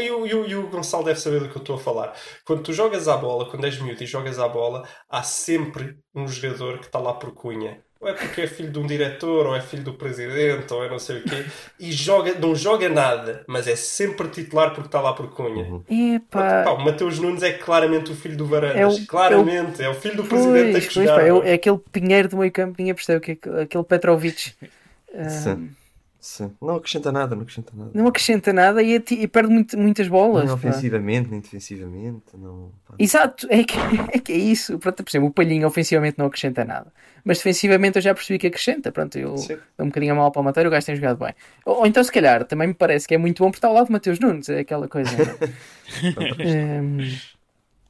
[0.00, 2.12] E o, o- o Gonçalo deve saber do que eu estou a falar.
[2.44, 6.28] Quando tu jogas à bola, quando és miúdo e jogas à bola, há sempre um
[6.28, 7.80] jogador que está lá por cunha.
[8.00, 10.88] Ou é porque é filho de um diretor, ou é filho do presidente, ou é
[10.88, 11.44] não sei o quê.
[11.80, 15.64] E joga, não joga nada, mas é sempre titular porque está lá por cunha.
[15.64, 16.14] Uhum.
[16.14, 18.76] Epá, Pá, o Mateus Nunes é claramente o filho do Varandas.
[18.76, 19.82] É o- claramente.
[19.82, 21.50] É o, filho do presidente pois, que pois, pá, é?
[21.50, 24.52] é aquele pinheiro do meio campo, ninguém percebe o que é aquele- Petrovic.
[25.28, 25.70] Sim.
[26.20, 26.50] Sim.
[26.60, 27.90] Não acrescenta nada, não acrescenta nada.
[27.94, 30.44] não acrescenta nada e, ati- e perde muito- muitas bolas.
[30.46, 32.24] Nem ofensivamente, nem defensivamente.
[32.36, 32.72] Não.
[32.98, 33.76] Exato, é que,
[34.12, 34.78] é que é isso.
[34.80, 36.92] Pronto, por exemplo, o Palhinho ofensivamente não acrescenta nada.
[37.24, 38.90] Mas defensivamente eu já percebi que acrescenta.
[38.90, 39.58] Pronto, eu Sim.
[39.76, 41.32] dou um bocadinho a mal para o Mateiro, o gajo tem jogado bem.
[41.64, 43.74] Ou, ou então, se calhar, também me parece que é muito bom por estar ao
[43.74, 44.48] lado de Mateus Nunes.
[44.48, 45.10] É aquela coisa.
[45.16, 47.18] não é?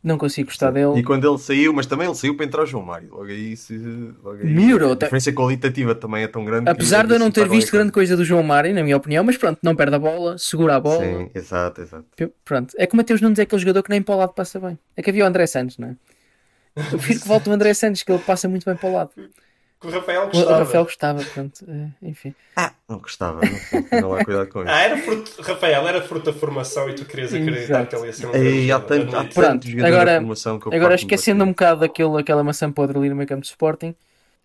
[0.03, 0.97] Não consigo gostar dele.
[0.97, 3.11] E quando ele saiu, mas também ele saiu para entrar o João Mário.
[3.11, 3.77] Logo aí, se,
[4.23, 6.71] logo aí Miuro, a diferença qualitativa também é tão grande.
[6.71, 9.37] Apesar de eu não ter visto grande coisa do João Mário, na minha opinião, mas
[9.37, 11.05] pronto, não perde a bola, segura a bola.
[11.05, 12.07] Sim, exato, exato.
[12.45, 14.61] Pronto, é que o Mateus Nunes é aquele jogador que nem para o lado passa
[14.61, 14.79] bem.
[14.97, 15.97] É que havia o André Santos, não é?
[16.77, 19.11] Eu prefiro que volte o André Santos, que ele passa muito bem para o lado.
[19.81, 20.59] Que o Rafael O, o gostava.
[20.59, 22.35] Rafael gostava, pronto, eh, enfim.
[22.57, 23.41] Ah, não gostava.
[23.93, 24.71] Não, não há cuidado com isso.
[24.71, 27.89] Ah, era fruto, Rafael, era fruto da formação e tu querias acreditar Exato.
[27.91, 28.87] que ele ia ser um grande há jogador.
[28.89, 29.25] tanto, há.
[29.25, 31.55] Pronto, agora- de formação que eu Agora, esquecendo um bastante.
[31.55, 33.95] bocado daquele, aquela maçã podre ali no meio campo de Sporting,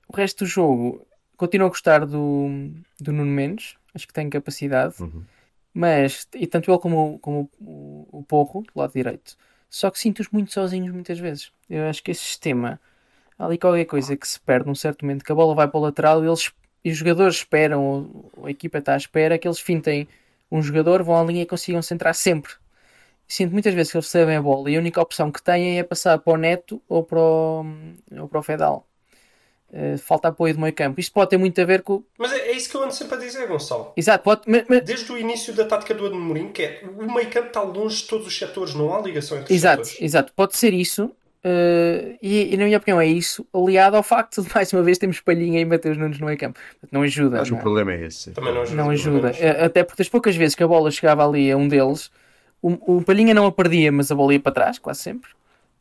[0.07, 2.69] o resto do jogo, continuo a gostar do,
[2.99, 5.23] do Nuno Mendes, acho que tem capacidade, Uhum.
[5.73, 9.35] mas, e tanto ele como, como o, o Porro, do lado direito,
[9.67, 11.51] só que sinto-os muito sozinhos muitas vezes.
[11.67, 12.79] Eu acho que esse sistema,
[13.37, 15.77] há ali qualquer coisa que se perde num certo momento, que a bola vai para
[15.77, 16.51] o lateral e, eles,
[16.83, 20.07] e os jogadores esperam, ou, a equipa está à espera, que eles fintem
[20.51, 22.53] um jogador, vão à linha e consigam centrar sempre.
[23.27, 25.83] Sinto muitas vezes que eles recebem a bola e a única opção que têm é
[25.83, 27.65] passar para o Neto ou para o,
[28.19, 28.85] ou para o Fedal.
[29.75, 30.99] Eh, falta apoio do meio campo.
[30.99, 32.03] Isto pode ter muito a ver com.
[32.19, 33.91] Mas é, é isso que eu ando sempre a dizer, Gonçalo.
[33.97, 37.27] Exato, pode, mas- mas- Desde o início da tática do Amorim, que é o meio
[37.31, 40.05] campo está longe de todos os setores, não há ligação entre os Exato, setores.
[40.05, 40.33] exato.
[40.35, 41.09] Pode ser isso.
[41.43, 44.97] Eh, e, e na minha opinião é isso, aliado ao facto de mais uma vez
[44.97, 46.59] termos Palhinha e Mateus Nunes no meio campo.
[46.91, 47.41] Não ajuda.
[47.41, 47.61] Acho que o é?
[47.61, 48.31] problema é esse.
[48.31, 48.83] Também não ajuda.
[48.83, 49.31] Não ajuda.
[49.37, 52.11] Eh, Até porque das poucas vezes que a bola chegava ali a um deles,
[52.61, 55.29] o, o Palhinha não a perdia, mas a bola ia para trás, quase sempre.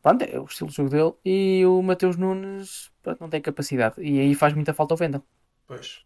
[0.02, 1.12] Pronto, é o estilo de jogo dele.
[1.24, 3.94] E o Mateus Nunes pronto, não tem capacidade.
[3.98, 5.22] E aí faz muita falta ao Vendel.
[5.66, 6.00] Pois.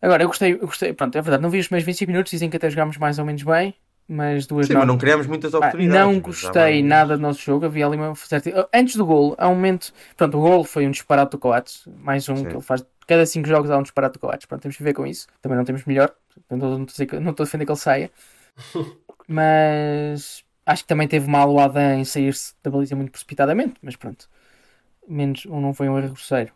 [0.00, 2.50] Agora, eu gostei, eu gostei, pronto, é verdade, não vi os meus 25 minutos, dizem
[2.50, 3.72] que até jogámos mais ou menos bem,
[4.08, 6.00] mas duas Sim, mas não criámos muitas Ah, oportunidades.
[6.00, 7.64] não mas já gostei vamos- nada do nosso jogo.
[7.66, 8.68] Havia ali uma certa...
[8.74, 9.92] Antes do gol, há um momento.
[10.16, 11.84] Pronto, o gol foi um disparate do Coates.
[11.98, 12.44] Mais um Sim.
[12.46, 12.84] que ele faz.
[13.06, 14.46] Cada 5 jogos há um disparate do Coates.
[14.46, 15.26] Pronto, temos que ver com isso.
[15.40, 16.12] Também não temos melhor.
[16.50, 18.10] Não não não estou a defender que ele saia.
[19.28, 23.74] Mas acho que também teve mal o Adam em sair-se da baliza muito precipitadamente.
[23.82, 24.28] Mas pronto,
[25.08, 26.52] menos um não foi um erro grosseiro.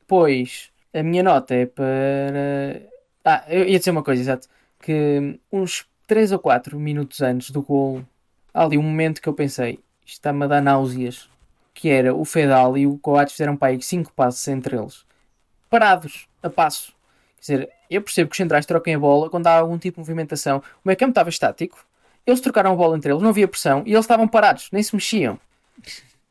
[0.00, 2.82] Depois, a minha nota é para.
[3.24, 4.48] Ah, eu ia dizer uma coisa, exato.
[4.80, 8.02] Que uns 3 ou 4 minutos antes do gol,
[8.54, 11.28] há ali um momento que eu pensei, isto está-me a dar náuseas.
[11.74, 15.04] Que era o Fedal e o Coates fizeram para aí 5 passos entre eles,
[15.68, 16.92] parados, a passo.
[17.36, 20.00] Quer dizer, eu percebo que os centrais troquem a bola quando há algum tipo de
[20.00, 20.58] movimentação.
[20.82, 21.84] O meio campo estava estático,
[22.26, 24.94] eles trocaram a bola entre eles, não havia pressão e eles estavam parados, nem se
[24.94, 25.38] mexiam.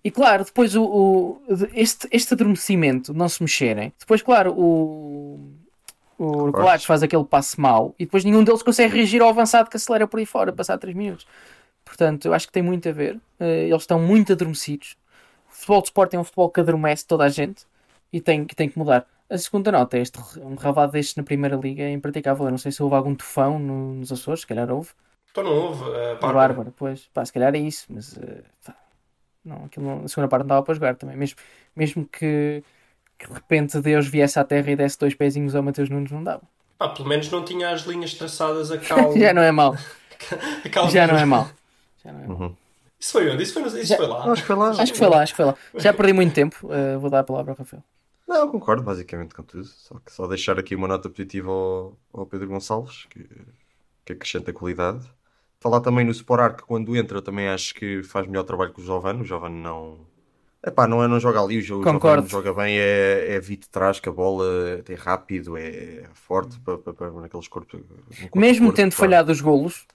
[0.04, 1.42] E claro, depois o, o-
[1.74, 5.40] este, este adormecimento, não se mexerem, depois, claro, o,
[6.18, 9.78] o Coates faz aquele passe mau e depois nenhum deles consegue reagir ao avançado que
[9.78, 11.26] acelera por aí fora, passar 3 minutos.
[11.84, 13.20] Portanto, eu acho que tem muito a ver.
[13.40, 14.98] Eh, eles estão muito adormecidos.
[15.50, 17.66] O futebol de Sport é um futebol que adormece toda a gente
[18.12, 19.06] e tem, que tem que mudar.
[19.30, 22.46] A segunda nota é este, um rabado destes na Primeira Liga é impraticável.
[22.46, 24.90] Eu não sei se houve algum tufão no- nos Açores, se calhar houve.
[25.32, 25.84] Então não houve.
[25.84, 26.34] A Bárbara.
[26.34, 27.08] Bárbara, pois.
[27.14, 28.18] Pá, se calhar é isso, mas
[28.66, 28.76] pá,
[29.44, 31.16] não, aquilo não, a segunda parte não dava para jogar também.
[31.18, 31.38] Mesmo,
[31.76, 32.64] mesmo que,
[33.18, 36.24] que de repente Deus viesse à Terra e desse dois pezinhos ao Mateus Nunes, não
[36.24, 36.42] dava.
[36.78, 39.16] Pá, pelo menos não tinha as linhas traçadas a cal.
[39.18, 39.76] Já não é mau.
[40.66, 41.50] a cal- Já não é mau.
[42.04, 42.58] Já não é mau.
[43.00, 43.44] Isso foi onde?
[43.44, 44.32] Isso foi, no- isso Já- foi lá.
[44.32, 44.70] Acho que foi lá.
[44.70, 45.56] Acho que foi lá, acho que foi lá.
[45.76, 46.68] Já perdi muito tempo.
[46.72, 47.84] eh, vou dar a palavra ao Rafael.
[48.28, 49.64] Não, concordo basicamente com tudo.
[49.66, 53.28] Só, que só deixar aqui uma nota positiva ao, ao Pedro Gonçalves, que,
[54.04, 55.06] que acrescenta qualidade.
[55.60, 58.82] Falar também no Sporar, que quando entra eu também acho que faz melhor trabalho que
[58.82, 59.22] o Giovanni.
[59.22, 60.00] O Giovanni não.
[60.66, 61.88] Epá, não, é, não joga ali, o Jo- o Concordo.
[61.88, 64.46] Giovanni joga bem, é, é vir de trás com a bola,
[64.88, 67.82] é rápido, é forte para, para, para naqueles corpos.
[68.32, 68.96] corpo Mesmo corpo, tendo pá.
[68.96, 69.86] falhado os golos,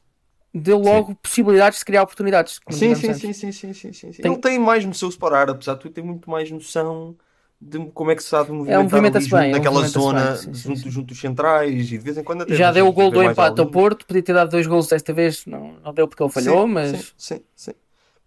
[0.54, 2.58] deu logo possibilidades de criar oportunidades.
[2.58, 4.22] que não Sim, sim, sim, sim, sim, sim, sim, sim.
[4.22, 7.16] Tem- Ele tem mais no seu separar, apesar de tudo, tem muito mais noção
[7.60, 10.08] de como é que se sabe movimentar É, movimenta-se ali junto bem, é, naquela movimenta-se
[10.08, 10.90] zona, bem, sim, sim, junto, sim.
[10.90, 13.60] junto dos centrais e de vez em quando até Já deu o gol do empate
[13.60, 13.66] ao.
[13.66, 16.66] Porto, podia ter dado dois golos desta vez, não, não deu porque ele falhou, Sim,
[16.66, 17.72] mas Sim, sim, sim.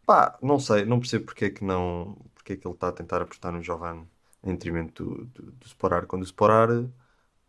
[0.06, 2.18] Pá, não sei, não percebo porque é que não.
[2.44, 4.06] Porque é que ele está a tentar apostar no Giovanni
[4.44, 6.06] em detrimento do, do, do Sporar.
[6.06, 6.70] Quando o Sporar.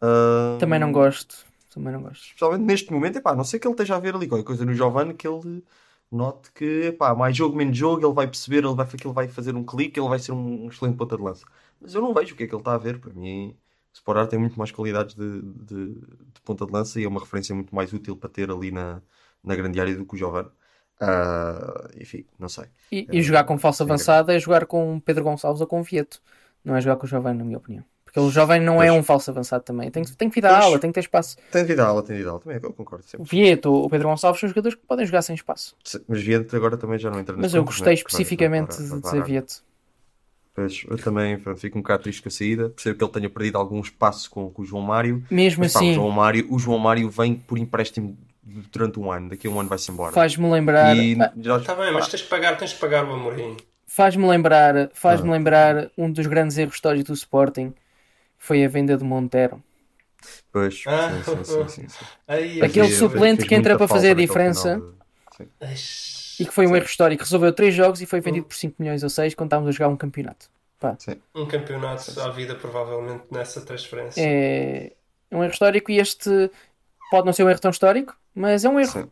[0.01, 1.45] ah, também não gosto.
[1.73, 2.23] Também não gosto.
[2.25, 4.65] especialmente neste momento, epá, a não sei que ele esteja a ver ali qualquer coisa
[4.65, 5.65] no Giovanni que ele
[6.11, 9.57] note que epá, mais jogo, menos jogo, ele vai perceber, ele vai, ele vai fazer
[9.57, 11.45] um clique, ele vai ser um, um excelente ponta de lança.
[11.81, 13.01] Mas eu não vejo o que é que ele está a ver.
[13.01, 13.51] Para mim,
[13.93, 17.21] o Sporar tem muito mais qualidades de, de, de ponta de lança e é uma
[17.21, 19.03] referência muito mais útil para ter ali na,
[19.43, 20.51] na grande área do que o Giovanni.
[21.09, 22.65] Ah, enfim, não sei.
[22.91, 26.21] E, e jogar com falso avançado é jogar com Pedro Gonçalves ou com Vieto.
[26.65, 27.85] Não é jogar com o Jovem, na minha opinião.
[28.05, 29.01] Porque o Jovem não é Pois.
[29.01, 29.91] um falso avançado também.
[29.91, 30.55] Tem, que- tem que vir Pois.
[30.65, 31.37] aula, tem que ter espaço.
[31.51, 33.27] Tem de Vidal, tem de Vidal, também eu concordo O sempre.
[33.29, 35.77] Vieto ou o Pedro Gonçalves são jogadores que podem jogar sem espaço.
[36.09, 37.95] Mas Viente agora também já não entra Mas eu gostei né?
[37.95, 39.25] Especificamente vai- vai- de vai dizer.
[39.25, 39.65] Vieto.
[40.55, 42.69] Pois, eu também pronto, fico um bocado triste com a saída.
[42.71, 45.21] Percebo que ele tenha perdido algum espaço com, com o João Mário.
[45.29, 49.11] Mesmo Mas pá, o, assim, João Mário, o João Mário vem por empréstimo durante um
[49.11, 49.31] ano.
[49.31, 50.13] Daqui a um ano vai-se embora.
[50.13, 50.97] faz-me lembrar.
[50.97, 53.57] E ah, já- Está bem, mas tens que pagar, tens que pagar o Amorim.
[53.87, 55.33] Faz-me lembrar, faz-me Ah.
[55.33, 57.73] lembrar um dos grandes erros históricos do Sporting.
[58.39, 59.63] Foi a venda de Montero.
[60.53, 61.23] Pois, sim, Ah.
[61.25, 62.05] sim, sim, sim, sim.
[62.27, 64.81] Aí, Aquele Fez- suplente fez que entra para fazer a diferença.
[65.39, 65.45] de-.
[66.41, 67.23] E que foi um erro histórico.
[67.23, 69.89] Resolveu três jogos e foi vendido por 5 milhões ou 6 quando estávamos a jogar
[69.89, 70.49] um campeonato.
[70.81, 70.97] Pá,
[71.35, 74.21] Um campeonato à vida, provavelmente, nessa transferência.
[74.21, 74.93] é
[75.31, 76.51] um erro histórico e este
[77.11, 79.11] pode não ser um erro tão histórico, mas é um erro.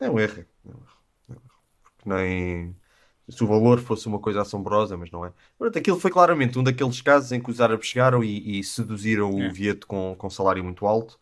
[0.00, 0.44] É um erro.
[0.64, 0.86] É um erro.
[1.28, 1.42] É um erro.
[1.82, 2.76] Porque nem.
[3.28, 5.32] Se o valor fosse uma coisa assombrosa, mas não é.
[5.58, 9.40] Pronto, aquilo foi claramente um daqueles casos em que os árabes chegaram e, e seduziram
[9.40, 9.48] É.
[9.48, 11.18] o Vieto com, com salário muito alto.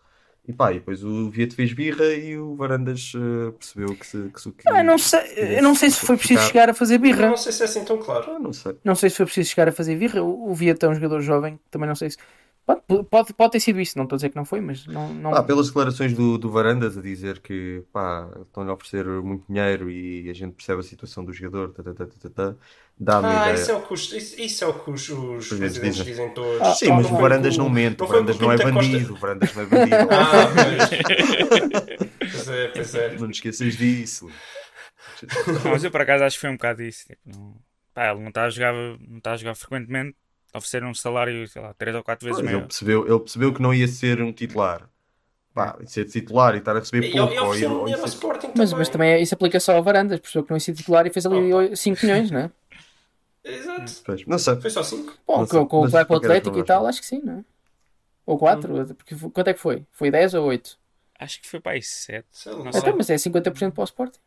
[0.46, 4.28] E pá, e depois o Vieto fez birra e o Varandas eh, percebeu que se.
[4.30, 5.20] Que, se- que, Ah, eu não sei,
[5.58, 7.28] eu não sei se foi preciso chegar a fazer Eu birra.
[7.28, 8.32] não sei se é assim tão claro.
[8.32, 8.76] Ah, não sei.
[8.84, 10.22] Não sei se foi preciso chegar a fazer birra.
[10.22, 12.16] O o Vieto é um jogador jovem, também não sei se.
[12.64, 15.12] Pode, pode, pode ter sido isso, não estou a dizer que não foi, mas não.
[15.12, 15.30] não...
[15.32, 19.90] Pá, pelas declarações do, do Varandas a dizer que pá, estão-lhe a oferecer muito dinheiro
[19.90, 22.54] e a gente percebe a situação do jogador, tá, tá, tá, tá, tá,
[22.96, 23.54] dá-me a Ah, ideia.
[23.54, 26.04] isso é o que os, isso, isso é o que os, os Presidentes dizem.
[26.04, 26.60] dizem todos.
[26.62, 29.54] Ah, Sim, mas o Varandas não mente, o com Varandas não é bandido, o Varandas
[29.56, 29.96] não é bandido.
[30.10, 32.30] Ah, pois.
[32.30, 33.16] pois é, pois é.
[33.18, 34.30] Não te esqueças disso.
[35.64, 37.06] Não, mas eu por acaso acho que foi um bocado isso.
[37.06, 37.56] Tipo, não...
[37.94, 40.16] Pá, ele não está a jogar, não está a jogar frequentemente.
[40.54, 42.66] Oferecer um salário, sei lá, 3 ou 4 vezes Pois, ele, maior.
[42.68, 44.88] percebeu, ele percebeu que não ia ser um titular.
[45.54, 47.32] Pá, ser titular e estar a receber E pouco.
[47.34, 48.78] ou ou ao isso- Sporting Mas, também.
[48.78, 51.10] mas também é- isso aplica só a Varandas, percebeu que não ia ser titular e
[51.10, 52.50] fez ali 5 milhões, não é?
[53.44, 53.92] Exato.
[54.04, 54.56] Pois, Não sei.
[54.60, 55.14] Foi só 5.
[55.26, 57.00] Bom, com, com o vai para o Atlético e tal, acho.
[57.00, 57.44] que sim, não é?
[58.24, 59.84] Ou 4, porque foi- quanto é que foi?
[59.92, 60.78] Foi 10 ou 8?
[61.18, 62.26] Acho que foi para aí 7.
[62.30, 62.64] Sei lá.
[62.64, 62.80] Não sei.
[62.80, 64.18] Então, mas é 50% para o Sporting.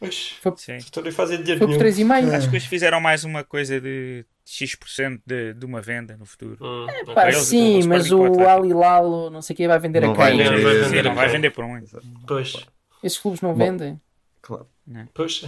[0.00, 0.30] Pois.
[0.42, 0.76] Foi, Sim.
[0.76, 2.08] Estou a fazer dinheiro foi por nenhum.
[2.08, 2.28] 3,5.
[2.30, 6.58] Acho que depois fizeram mais uma coisa de X% de, de uma venda no futuro.
[6.60, 7.14] Hum, ok.
[7.14, 9.78] Pá, eles, sim, o mas o para o Al Hilal, não sei o que, vai
[9.78, 10.38] vender Não a vai quem?
[10.38, 10.62] vender.
[10.62, 11.36] vai Sim, vender não vai quem?
[11.36, 11.90] vender por muito.
[12.26, 12.66] Pois.
[13.02, 13.58] Esses clubes não Bom.
[13.66, 14.00] vendem.
[14.42, 14.68] Claro.
[15.14, 15.42] Pois.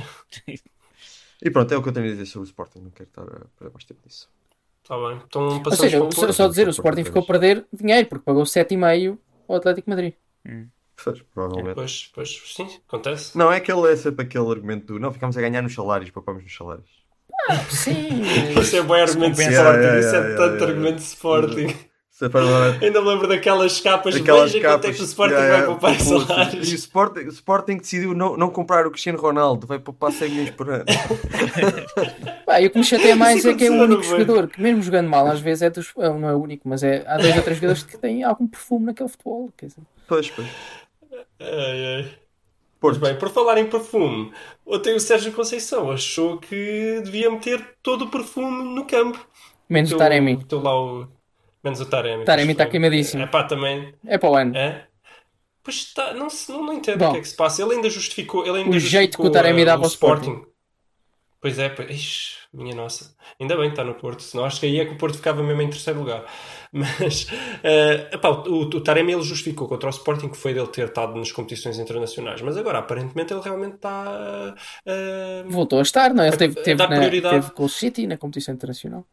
[1.43, 2.81] E pronto, é o que eu tenho a dizer sobre o Sporting.
[2.81, 4.29] Não quero estar a perder mais tempo nisso.
[4.83, 5.21] Está bem.
[5.27, 9.19] Então Ou seja, só, só dizer, o Sporting ficou a perder dinheiro, porque pagou 7,5
[9.49, 10.15] ao Atlético Madrid.
[11.03, 11.75] Pois, provavelmente.
[11.75, 12.43] Pois, pois.
[12.55, 13.37] Sim, acontece.
[13.37, 16.43] Não, é, aquele, é sempre aquele argumento do não, ficamos a ganhar nos salários, papamos
[16.43, 16.96] nos salários.
[17.71, 18.23] Sim,
[18.61, 19.43] Isso é bom argumento de.
[19.43, 19.53] Sporting.
[19.53, 21.67] Yeah, yeah, Isso é yeah, tanto yeah, argumento de Sporting.
[21.69, 24.17] É Ainda me lembro daquelas capas.
[24.17, 26.71] Aquelas Veja quanto é que o Sporting yeah, vai yeah, poupar em putz, salários.
[26.71, 30.51] E o Sporting, Sporting decidiu não, não comprar o Cristiano Ronaldo, vai poupar 100 milhões
[30.51, 30.85] por ano.
[32.47, 34.61] Pá, e o que me chateia mais Isso é que é o único jogador que,
[34.61, 35.93] mesmo jogando mal, às vezes é dos.
[35.99, 38.47] ah, Não é o único, mas é, há dois ou três jogadores que têm algum
[38.47, 39.53] perfume naquele futebol.
[39.55, 40.49] Quer dizer, Pois, pois.
[41.39, 42.26] Ai, ai.
[42.79, 44.33] Pois bem, por falar em perfume,
[44.65, 49.27] ontem o Sérgio Conceição achou que devia meter todo o perfume no campo.
[49.69, 50.45] menos o Taremi.
[50.45, 51.09] teu lá o...
[51.65, 52.25] Menos o Taremi.
[52.25, 52.71] Taremi tá foi.
[52.73, 53.23] queimadíssimo.
[53.23, 53.95] É pá, também.
[54.07, 54.57] É para o ano.
[54.57, 54.87] É?
[55.63, 57.09] Pois está, não, não, não entendo Bom.
[57.09, 57.63] o que é que se passa.
[57.63, 58.47] Ele ainda justificou.
[58.47, 60.45] Ele ainda O jeito que o justificou, Taremi dava ao Sporting.
[61.41, 63.15] Pois é, pois, ixi, minha nossa.
[63.41, 65.43] Ainda bem que está no Porto, senão acho que aí é que o Porto ficava
[65.43, 66.25] mesmo em terceiro lugar.
[66.73, 67.27] Mas
[67.63, 71.17] eh, epá, o, o Taremi ele justificou contra o Sporting que foi dele ter estado
[71.17, 74.55] nas competições internacionais, mas agora aparentemente ele realmente está.
[74.85, 76.29] eh, Voltou a estar, não é?
[76.29, 77.35] Ele teve, teve, na, prioridade.
[77.37, 79.05] teve com o City na competição internacional.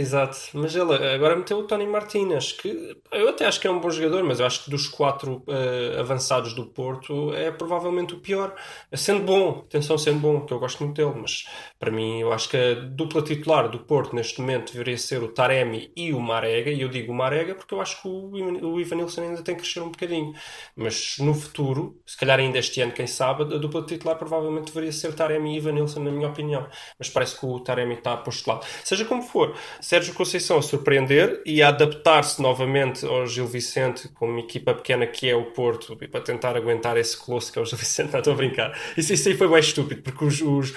[0.00, 3.90] Exato, mas agora meteu o Tony Martínez, que eu até acho que é um bom
[3.90, 8.54] jogador, mas eu acho que dos quatro eh, avançados do Porto é provavelmente o pior.
[8.94, 11.48] Sendo bom, atenção, sendo bom, que eu gosto muito dele, mas
[11.80, 15.32] para mim eu acho que a dupla titular do Porto neste momento deveria ser o
[15.32, 18.30] Taremi e o Marega, e eu digo o Marega porque eu acho que o,
[18.74, 20.32] o Ivanilson ainda tem que crescer um bocadinho.
[20.76, 24.92] Mas no futuro, se calhar ainda este ano, quem sabe, a dupla titular provavelmente deveria
[24.92, 26.68] ser Taremi e Ivanilson, na minha opinião.
[26.96, 28.64] Mas parece que o Taremi está postulado.
[28.84, 29.56] Seja como for,
[29.88, 35.06] Sérgio Conceição a surpreender e a adaptar-se novamente ao Gil Vicente com uma equipa pequena
[35.06, 38.12] que é o Porto e para tentar aguentar esse colosso que é o Gil Vicente.
[38.12, 38.78] Não estou a brincar.
[38.98, 40.74] Isso, isso aí foi bem estúpido, porque os, os,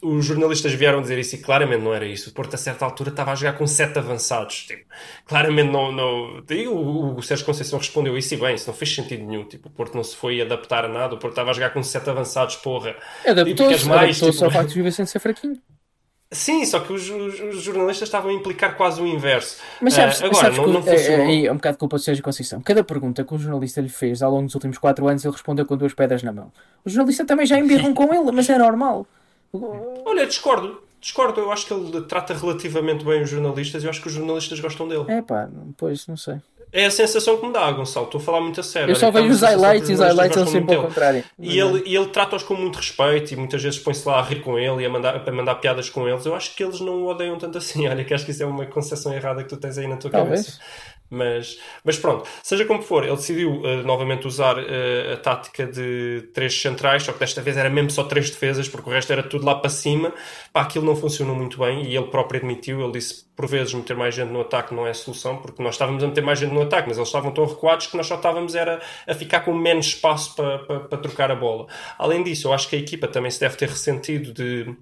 [0.00, 2.30] os jornalistas vieram dizer isso e claramente não era isso.
[2.30, 4.64] O Porto, a certa altura, estava a jogar com sete avançados.
[4.64, 4.86] Tipo,
[5.26, 5.92] claramente não.
[5.92, 6.42] não...
[6.48, 9.44] E o, o Sérgio Conceição respondeu isso e bem, isso não fez sentido nenhum.
[9.44, 11.82] Tipo, o Porto não se foi adaptar a nada, o Porto estava a jogar com
[11.82, 12.96] sete avançados, porra.
[13.26, 15.60] Adaptou-se mais, adaptou-se tipo- ao facto de o Vicente ser fraquinho.
[16.34, 19.58] Sim, só que os, os- os jornalistas estavam a implicar quase o inverso.
[19.80, 21.24] Mas sabes, Ah, agora, sabes não, que não é, funcionou.
[21.26, 22.60] é, aí é um bocado culpa de Sérgio Conceição.
[22.60, 25.64] Cada pergunta que o jornalista lhe fez ao longo dos últimos 4 anos, ele respondeu
[25.64, 26.52] com duas pedras na mão.
[26.84, 29.06] O jornalista também já embirram com ele, mas é normal.
[30.04, 30.82] Olha, discordo.
[31.00, 31.40] Discordo.
[31.40, 34.58] Eu acho que ele trata relativamente bem os jornalistas e eu acho que os jornalistas
[34.58, 35.04] gostam dele.
[35.08, 36.36] É pá, pois, não sei.
[36.74, 38.06] É a sensação que me dá, Gonçalo.
[38.06, 38.90] Estou a falar muito a sério.
[38.90, 41.22] Eu só vejo os highlights e os highlights gostam sempre ao contrário.
[41.38, 44.42] E ele, e ele trata-os com muito respeito e muitas vezes põe-se lá a rir
[44.42, 46.26] com ele e a mandar, a mandar piadas com eles.
[46.26, 47.86] Eu acho que eles não o odeiam tanto assim.
[47.88, 50.10] Olha, que acho que isso é uma concepção errada que tu tens aí na tua
[50.10, 50.46] Talvez.
[50.46, 50.60] cabeça.
[51.10, 56.28] Mas, mas pronto, seja como for, ele decidiu eh, novamente usar eh, a tática de
[56.32, 59.22] três centrais, só que desta vez era mesmo só três defesas, porque o resto era
[59.22, 60.12] tudo lá para cima.
[60.52, 62.82] Pá, aquilo não funcionou muito bem e ele próprio admitiu.
[62.82, 66.02] Ele disse por vezes meter mais gente no ataque não é solução, porque nós estávamos
[66.04, 68.54] a meter mais gente no ataque, mas eles estavam tão recuados que nós só estávamos
[68.54, 71.66] era a ficar com menos espaço para, para, para trocar a bola.
[71.98, 74.74] Além disso, eu acho que a equipa também se deve ter ressentido de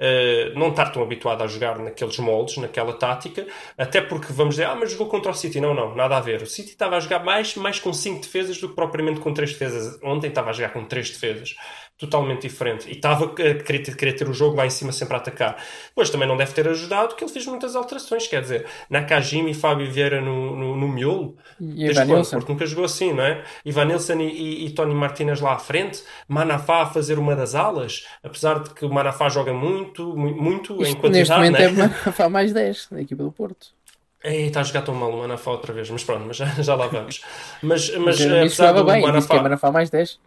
[0.00, 4.66] eh, não estar tão habituada a jogar naqueles moldes, naquela tática, até porque vamos dizer,
[4.66, 5.60] ah, mas jogou contra o City.
[5.60, 6.42] Não, não, nada a ver.
[6.42, 9.52] O City estava a jogar mais, mais com 5 defesas do que propriamente com 3
[9.52, 9.98] defesas.
[10.02, 11.54] Ontem estava a jogar com 3 defesas.
[11.96, 12.88] Totalmente diferente.
[12.88, 15.56] E estava a querer, querer ter o jogo lá em cima sempre a atacar.
[15.88, 18.28] Depois também não deve ter ajudado que ele fez muitas alterações.
[18.28, 21.36] Quer dizer, Nakajima e Fábio Vieira no, no, no miolo.
[21.60, 22.30] E Desde quando?
[22.30, 23.42] Porque nunca jogou assim, não é?
[23.64, 27.56] Ivan Nilsson e, e, e Tony Martínez lá à frente, Manafá a fazer uma das
[27.56, 31.58] alas, apesar de que o Manafá joga muito, mu- muito em Isto, neste quantidade, momento
[31.58, 31.64] né?
[31.64, 31.70] é
[32.04, 33.76] Manafá mais 10 da equipa do Porto.
[34.24, 36.74] Ei, está a jogar tão mal o Manafá outra vez, mas pronto, mas já, já
[36.74, 37.22] lá vamos.
[37.62, 39.42] Mas, mas Mas, apesar do bem, disse que é Manafá...
[39.42, 40.18] Manafá mais 10.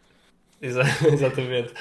[0.61, 1.73] Exa- Exatamente.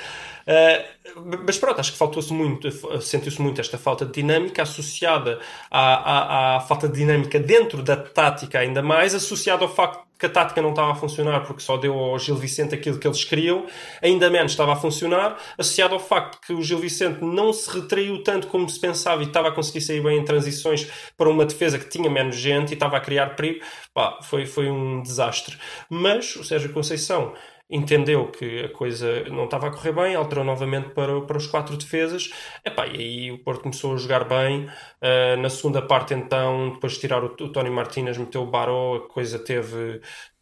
[0.47, 5.81] Uh, mas pronto, acho que faltou-se muito, sentiu-se muito esta falta de dinâmica associada à,
[5.81, 10.29] à, à falta de dinâmica dentro da tática, ainda mais associada ao facto que a
[10.29, 13.67] tática não estava a funcionar porque só deu ao Gil Vicente aquilo que eles queriam,
[14.03, 18.23] ainda menos estava a funcionar, associado ao facto que o Gil Vicente não se retraiu
[18.23, 21.79] tanto como se pensava e estava a conseguir sair bem em transições para uma defesa
[21.79, 25.57] que tinha menos gente e estava a criar perigo, Pá, foi, foi um desastre.
[25.89, 27.33] Mas o Sérgio Conceição
[27.71, 31.77] entendeu que a coisa não estava a correr bem, alterou novamente para, para os quatro
[31.77, 32.31] defesas.
[32.65, 34.67] Epá, e aí o Porto começou a jogar bem.
[35.01, 38.97] Uh, na segunda parte, então, depois de tirar o, o Tony Martínez, meteu o Baró,
[38.97, 40.01] a coisa teve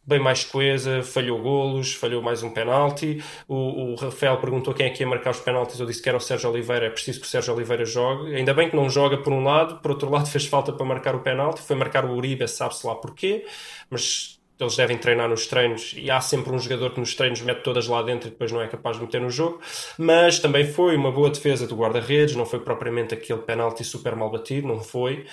[0.09, 3.23] bem mais coesa, falhou golos, falhou mais um penalti.
[3.47, 5.79] O, o Rafael perguntou quem é que ia marcar os penaltis.
[5.79, 6.87] Eu disse que era o Sérgio Oliveira.
[6.87, 8.35] É preciso que o Sérgio Oliveira jogue.
[8.35, 11.15] Ainda bem que não joga por um lado, por outro lado fez falta para marcar
[11.15, 11.61] o penalti.
[11.61, 13.45] Foi marcar o Uribe, sabe-se lá porquê,
[13.89, 17.63] mas eles devem treinar nos treinos e há sempre um jogador que nos treinos mete
[17.63, 19.61] todas lá dentro e depois não é capaz de meter no jogo.
[19.97, 24.29] Mas também foi uma boa defesa do guarda-redes, não foi propriamente aquele penalti super mal
[24.29, 25.25] batido, não foi.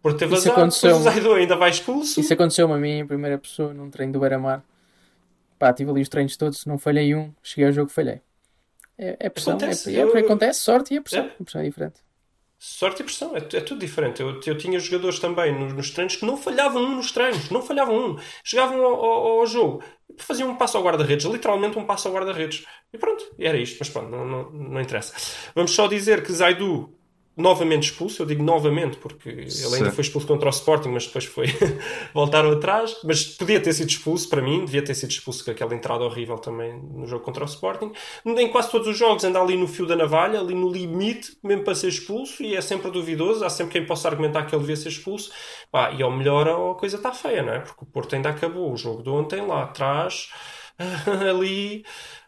[0.00, 0.96] Porque teve Isso azar, aconteceu.
[0.96, 2.20] o Zaido ainda vai expulso.
[2.20, 4.62] Isso aconteceu-me a mim em primeira pessoa num treino do Beira-Mar.
[5.58, 8.20] Pá, tive ali os treinos todos, não falhei um, cheguei ao jogo, falhei.
[8.98, 11.24] É, é pressão, Acontece, é, é, eu- acontece, sorte e é pressão.
[11.24, 11.28] É.
[11.42, 12.03] Pressão é diferente.
[12.66, 14.22] Sorte e pressão, é, é tudo diferente.
[14.22, 17.60] Eu, eu tinha jogadores também nos, nos treinos que não falhavam um nos treinos, não
[17.60, 18.16] falhavam um.
[18.42, 19.82] Chegavam ao, ao- ao jogo,
[20.18, 22.64] faziam um passo ao guarda-redes, literalmente um passo ao guarda-redes.
[22.92, 25.12] E pronto, era isto, mas pronto, não, não, não interessa.
[25.54, 26.90] Vamos só dizer que Zaidu
[27.36, 31.24] novamente expulso, eu digo novamente porque ele ainda foi expulso contra o Sporting, mas depois
[31.24, 31.46] foi
[32.14, 35.74] voltaram atrás, mas podia ter sido expulso para mim, devia ter sido expulso com aquela
[35.74, 37.92] entrada horrível também no jogo contra o Sporting.
[38.24, 41.64] Em quase todos os jogos anda ali no fio da navalha, ali no limite, mesmo
[41.64, 44.76] para ser expulso, e é sempre duvidoso, há sempre quem possa argumentar que ele devia
[44.76, 45.32] ser expulso.
[45.72, 47.60] Pá, e ao melhor a coisa está feia, não é?
[47.60, 50.30] Porque o Porto ainda acabou o jogo de ontem lá atrás,
[51.30, 51.84] ali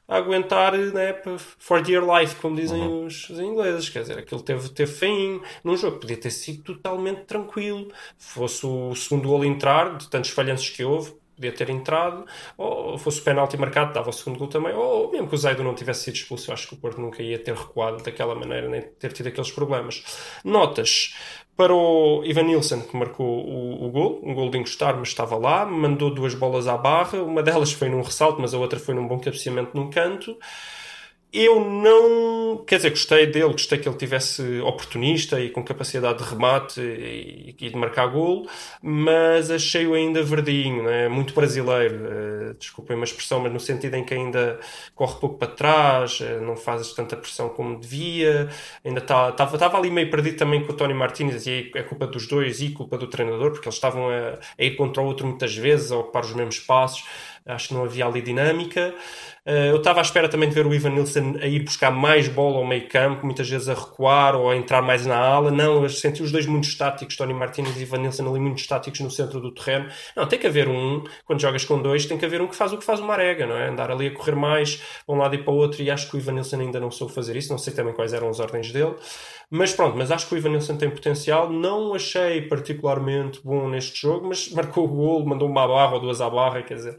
[0.09, 1.15] a aguentar né,
[1.59, 3.89] for dear life, como dizem os, os ingleses.
[3.89, 7.89] Quer dizer, aquilo teve, teve feinho num jogo, podia ter sido totalmente tranquilo.
[8.19, 12.25] Fosse o segundo gol entrar, de tantos falhanços que houve, podia ter entrado,
[12.57, 15.63] ou fosse o penalti marcado, dava o segundo gol também, ou mesmo que o Zaido
[15.63, 18.69] não tivesse sido expulso, eu acho que o Porto nunca ia ter recuado daquela maneira,
[18.69, 20.03] nem ter tido aqueles problemas.
[20.43, 21.15] Notas.
[21.57, 25.37] Para o Ivan Nilsson, que marcou o, o gol, um gol de encostar, mas estava
[25.37, 28.95] lá, mandou duas bolas à barra, uma delas foi num ressalto, mas a outra foi
[28.95, 30.37] num bom cabeceamento num canto.
[31.33, 32.64] Eu não.
[32.64, 37.55] Quer dizer, gostei dele, gostei que ele tivesse oportunista e com capacidade de remate e,
[37.61, 38.49] e de marcar golo,
[38.81, 41.09] mas achei-o ainda verdinho, né?
[41.09, 42.07] muito brasileiro.
[42.51, 44.59] eh, desculpem uma expressão, mas no sentido em que ainda
[44.95, 48.49] corre pouco para trás, eh, não faz tanta pressão como devia,
[48.85, 52.61] ainda estava ali meio perdido também com o Tony Martínez e é culpa dos dois
[52.62, 55.93] e culpa do treinador, porque eles estavam a, a ir contra o outro muitas vezes,
[55.93, 57.05] a ocupar os mesmos espaços.
[57.45, 58.93] Acho que não havia ali dinâmica.
[59.47, 62.27] Uh, eu estava à espera também de ver o Ivan Nilsson a ir buscar mais
[62.27, 65.53] bola ao meio campo, muitas vezes a recuar ou a entrar mais na ala.
[65.53, 68.99] Não, eu senti os dois muito estáticos, Tony Martínez e Ivan Nilsson ali muito estáticos
[68.99, 69.89] no centro do terreno.
[70.17, 72.73] Não, tem que haver um, quando jogas com dois, tem que haver um que faz
[72.73, 73.69] o que faz o Marega, não é?
[73.69, 76.17] Andar ali a correr mais para um lado e para o outro e acho que
[76.17, 78.73] o Ivan Nilsson ainda não soube fazer isso, não sei também quais eram as ordens
[78.73, 78.97] dele.
[79.49, 81.49] Mas pronto, mas acho que o Ivan Nilsson tem potencial.
[81.49, 86.21] Não achei particularmente bom neste jogo, mas marcou o gol, mandou uma barra ou duas
[86.21, 86.97] à barra, quer dizer...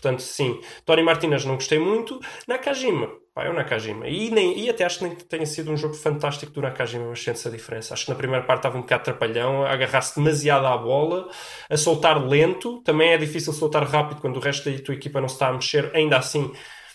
[0.00, 0.60] Portanto, sim.
[0.84, 2.20] Tony Martinez não gostei muito.
[2.46, 3.10] Nakajima.
[3.34, 4.08] Pá, é o Nakajima.
[4.08, 7.22] E, nem, e até acho que nem tenha sido um jogo fantástico do Nakajima, mas
[7.22, 7.94] sente-se a diferença.
[7.94, 11.28] Acho que na primeira parte estava um bocado trapalhão, a agarrar-se demasiado à bola,
[11.68, 12.80] a soltar lento.
[12.82, 15.52] Também é difícil soltar rápido quando o resto da tua equipa não se está a
[15.52, 15.90] mexer.
[15.94, 16.52] Ainda assim,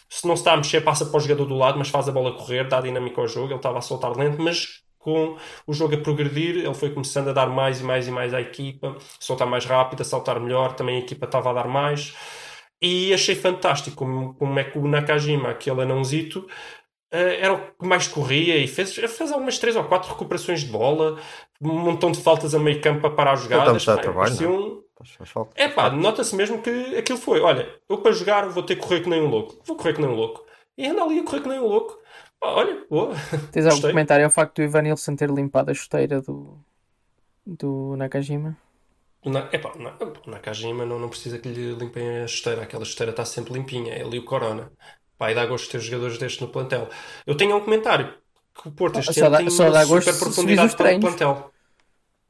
[0.10, 2.12] se não se está a mexer, passa para o jogador do lado, mas faz a
[2.12, 3.48] bola correr, dá dinâmica ao jogo.
[3.48, 5.36] Ele estava a soltar lento, mas com
[5.68, 8.40] o jogo a progredir, ele foi começando a dar mais e mais e mais à
[8.40, 10.74] equipa, soltar mais rápido, a saltar melhor.
[10.74, 12.16] Também a equipa estava a dar mais.
[12.86, 17.88] E achei fantástico como, como é que o Nakajima, aquele anãozito, uh, era o que
[17.88, 21.18] mais corria e fez, fez algumas três ou quatro recuperações de bola,
[21.62, 23.86] um montão de faltas a meio campo para parar as jogadas.
[23.86, 24.84] Pá, trabalho, um...
[25.56, 29.02] É pá, nota-se mesmo que aquilo foi: olha, eu para jogar vou ter que correr
[29.02, 30.46] que nem um louco, vou correr que nem um louco.
[30.78, 31.98] E anda ali a correr que nem um louco.
[32.42, 33.16] Olha, boa.
[33.54, 36.58] Tens algum comentário ao facto do Ivan Nilsson ter limpado a chuteira do,
[37.46, 38.58] do Nakajima?
[39.26, 39.94] Na, epá, na,
[40.28, 44.18] Nakajima não, não precisa que lhe limpem a esteira, aquela esteira está sempre limpinha, ele
[44.18, 44.72] e o Corona.
[45.22, 46.90] E dá gosto de ter jogadores destes no plantel.
[47.26, 48.14] Eu tenho um comentário
[48.62, 51.54] que o Porto este só ano dá, tem só uma super profundidade para o plantel.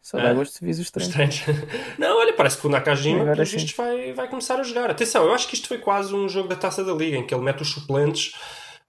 [0.02, 0.34] Só dá É.
[0.34, 1.16] gosto se vis os treinos.
[1.16, 1.68] Estranho.
[1.98, 4.92] Não, olha, parece que o Nakajima, pelos vistos, vai, vai começar a jogar.
[4.92, 7.34] Atenção, eu acho que isto foi quase um jogo da taça da Liga, em que
[7.34, 8.36] ele mete os suplentes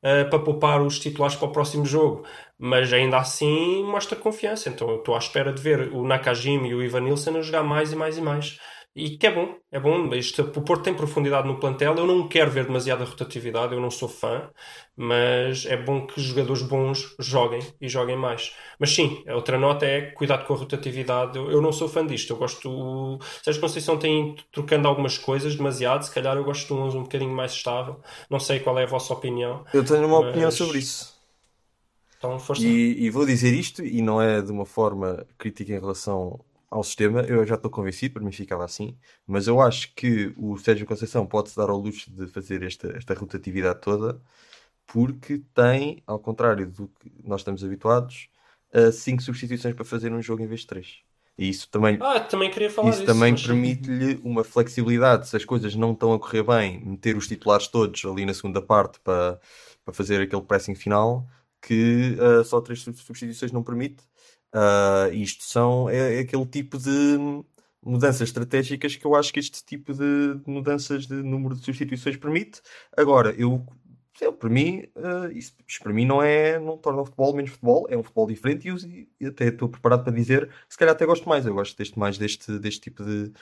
[0.04, 2.24] eh, para poupar os titulares para o próximo jogo.
[2.58, 4.68] Mas ainda assim mostra confiança.
[4.68, 7.64] Então eu estou à espera de ver o Nakajima e o Ivan Nilsson a jogar
[7.64, 8.60] mais e mais e mais.
[8.96, 10.14] E que é bom, é bom.
[10.14, 11.96] Isto, o Porto tem profundidade no plantel.
[11.96, 14.48] Eu não quero ver demasiada rotatividade, eu não sou fã,
[14.96, 18.54] mas é bom que jogadores bons joguem e joguem mais.
[18.78, 21.36] Mas sim, a outra nota é cuidado com a rotatividade.
[21.36, 22.30] Eu, eu não sou fã disto.
[22.32, 22.70] Eu gosto.
[22.70, 26.04] O Sérgio Conceição tem trocando algumas coisas demasiado.
[26.04, 28.00] Se calhar eu gosto de um 11 um bocadinho mais estável.
[28.30, 29.64] Não sei qual é a vossa opinião.
[29.74, 31.14] Eu tenho uma Mas- opinião sobre isso.
[32.16, 32.62] Então, força.
[32.62, 36.38] E, e vou dizer isto, e não é de uma forma crítica em relação
[36.74, 38.96] ao sistema, eu já estou convencido, para mim ficava assim,
[39.26, 43.14] mas eu acho que o Sérgio Conceição pode-se dar ao luxo de fazer esta, esta
[43.14, 44.20] rotatividade toda,
[44.86, 48.28] porque tem, ao contrário do que nós estamos habituados,
[48.72, 50.98] a cinco substituições para fazer um jogo em vez de três.
[51.36, 53.12] E isso também Ah, também queria falar isso disso.
[53.12, 55.28] também mas- permite-lhe uma flexibilidade.
[55.28, 58.62] Se as coisas não estão a correr bem, meter os titulares todos ali na segunda
[58.62, 59.40] parte para,
[59.84, 61.26] para fazer aquele pressing final
[61.60, 64.02] que ah, só três sub- substituições não permite.
[64.54, 67.18] Ah, isto são é, é aquele tipo de
[67.82, 72.62] mudanças estratégicas que eu acho que este tipo de mudanças de número de substituições permite.
[72.96, 73.66] Agora, eu
[74.14, 77.50] sei, para mim, ah, isso, isto para mim não é não torna o futebol menos
[77.52, 78.76] futebol, é um futebol diferente e, eu-
[79.20, 81.46] e até estou preparado para dizer se calhar até gosto mais.
[81.46, 83.32] Eu gosto deste mais deste, deste tipo de,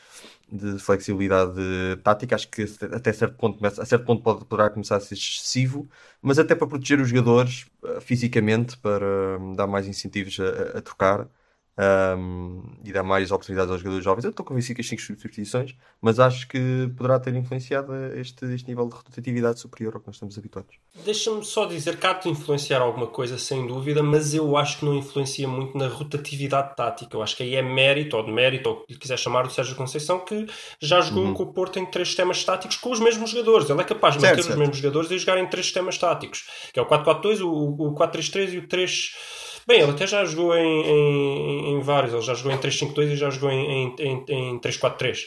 [0.50, 1.54] de flexibilidade
[2.02, 2.34] tática.
[2.36, 2.62] Acho que
[2.94, 5.88] até certo ponto, começa- a certo ponto pode, poderá começar a ser excessivo,
[6.22, 10.78] mas até para proteger os jogadores ah, fisicamente, para hum, dar mais incentivos a, a-
[10.78, 11.28] a trocar.
[11.76, 14.24] Ahm, e dá mais oportunidades aos jogadores jovens.
[14.24, 18.68] Eu estou convencido que as 5 substituições, mas acho que poderá ter influenciado este, este
[18.68, 20.74] nível de rotatividade superior ao que nós estamos habituados.
[21.04, 24.84] Deixa-me só dizer que há de influenciar alguma coisa, sem dúvida, mas eu acho que
[24.84, 27.16] não influencia muito na rotatividade tática.
[27.16, 29.46] Eu acho que aí é mérito, ou de mérito, ou o que lhe quiser chamar,
[29.46, 30.46] do Sérgio Conceição, que
[30.80, 31.34] já jogou Uhum.
[31.34, 33.70] com o Porto em três sistemas táticos com os mesmos jogadores.
[33.70, 34.54] Ele é capaz de Certo, manter certo.
[34.54, 37.94] os mesmos jogadores e jogar em três sistemas táticos, que é o 4-4-2, o, o
[37.94, 39.12] 4-3-3 e o 3...
[39.66, 43.16] Bem, ele até já jogou em, em, em vários, ele já jogou em 3-5-2 e
[43.16, 45.26] já jogou em, em, em, em 3-4-3.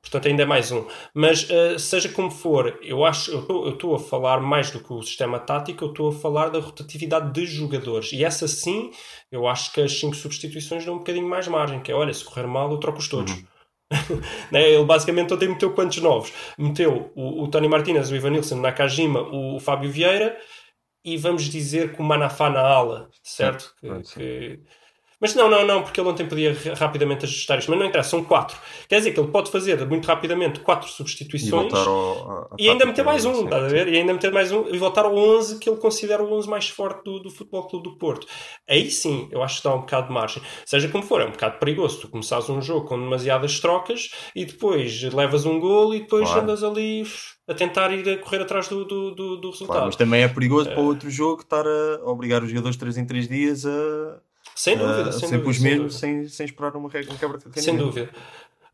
[0.00, 0.84] Portanto, ainda é mais um.
[1.14, 5.02] Mas, eh, seja como for, eu acho eu estou- a falar mais do que o
[5.02, 8.12] sistema tático, eu estou a falar da rotatividade de jogadores.
[8.12, 8.90] E essa sim,
[9.32, 12.22] eu acho que as cinco substituições dão um bocadinho mais margem, que é, olha, se
[12.24, 13.32] correr mal, eu troco-os todos.
[14.50, 14.70] Né?
[14.70, 16.32] Ele basicamente ontem meteu quantos novos?
[16.58, 20.36] Meteu o, o Tony Martinez, o Ivanilson, o Nakajima, o, o Fábio Vieira
[21.04, 23.74] e vamos dizer que o Manafá na ala, certo?
[23.80, 24.60] Que- que-
[25.24, 28.10] Mas não, não, não, porque ele ontem podia ra- rapidamente ajustar isto, mas não interessa,
[28.10, 28.58] são quatro.
[28.86, 32.84] Quer dizer que ele pode fazer muito rapidamente quatro E substituições voltar ao, e ainda
[32.84, 33.88] meter mais um, estás a ver?
[33.88, 36.68] E ainda meter mais um e voltar ao 11 que ele considera o 11 mais
[36.68, 38.26] forte do, do Futebol Clube do Porto.
[38.68, 40.42] Aí sim, eu acho que dá um bocado de margem.
[40.66, 44.44] Seja como for, é um bocado perigoso tu começares um jogo com demasiadas trocas e
[44.44, 46.42] depois levas um golo e depois Claro.
[46.42, 47.02] andas ali
[47.48, 49.68] a tentar ir a correr atrás do, do, do, do resultado.
[49.76, 53.06] Claro, mas também é perigoso para outro jogo estar a obrigar os jogadores 3 em
[53.06, 53.70] 3 dias a,
[54.54, 55.50] Sem dúvida, a sem sempre dúvida.
[55.50, 55.98] os sem mesmos dúvida.
[56.22, 58.10] sem, sem esperar uma regra um quebra de Sem dúvida.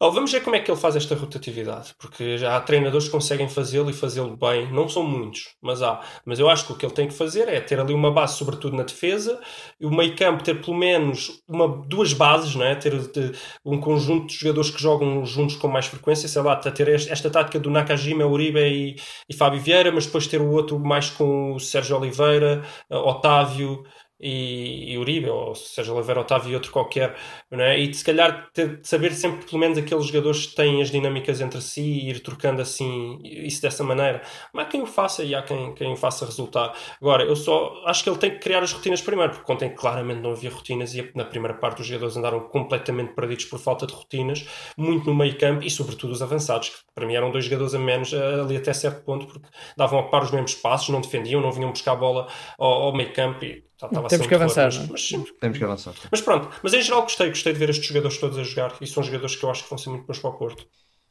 [0.03, 3.13] Oh, vamos ver como é que ele faz esta rotatividade, porque já há treinadores que
[3.13, 4.73] conseguem fazê-lo e fazê-lo bem.
[4.73, 6.01] Não são muitos, mas há.
[6.25, 8.39] Mas eu acho que o que ele tem que fazer é ter ali uma base,
[8.39, 9.39] sobretudo na defesa,
[9.79, 12.75] e o meio campo ter pelo menos uma, duas bases, não é?
[12.77, 16.89] ter de- um conjunto de jogadores que jogam juntos com mais frequência, sei lá, ter
[16.89, 18.97] este- esta tática do Nakajima, Uribe e,
[19.29, 23.85] e Fábio Vieira, mas depois ter o outro mais com o Sérgio Oliveira, eh, Otávio
[24.21, 27.17] e, e Uribe, ou Sérgio Oliveira, Otávio e outro qualquer,
[27.51, 27.79] é?
[27.79, 30.91] e de se calhar ter, de saber sempre pelo menos aqueles jogadores que têm as
[30.91, 34.23] dinâmicas entre si e ir trocando assim isso dessa maneira.
[34.53, 36.75] Mas há quem o faça e há quem, quem o faça resultar.
[37.01, 40.21] Agora, eu só acho que ele tem que criar as rotinas primeiro, porque ontem claramente
[40.21, 43.95] não havia rotinas e na primeira parte os jogadores andaram completamente perdidos por falta de
[43.95, 44.47] rotinas,
[44.77, 47.79] muito no meio campo e sobretudo os avançados, que para mim eram dois jogadores a
[47.79, 51.41] menos eh, ali até certo ponto, porque davam a ocupar os mesmos espaços, não defendiam,
[51.41, 54.67] não vinham buscar a bola ao, ao meio campo e já estava Temos que avançar,
[54.67, 54.87] mas- é?
[54.91, 55.95] mas sim, Temos que avançar.
[56.11, 58.87] mas pronto, mas em geral gostei, gostei de ver estes jogadores todos a jogar e
[58.87, 60.67] são jogadores que eu acho que vão ser muito bons para o Porto.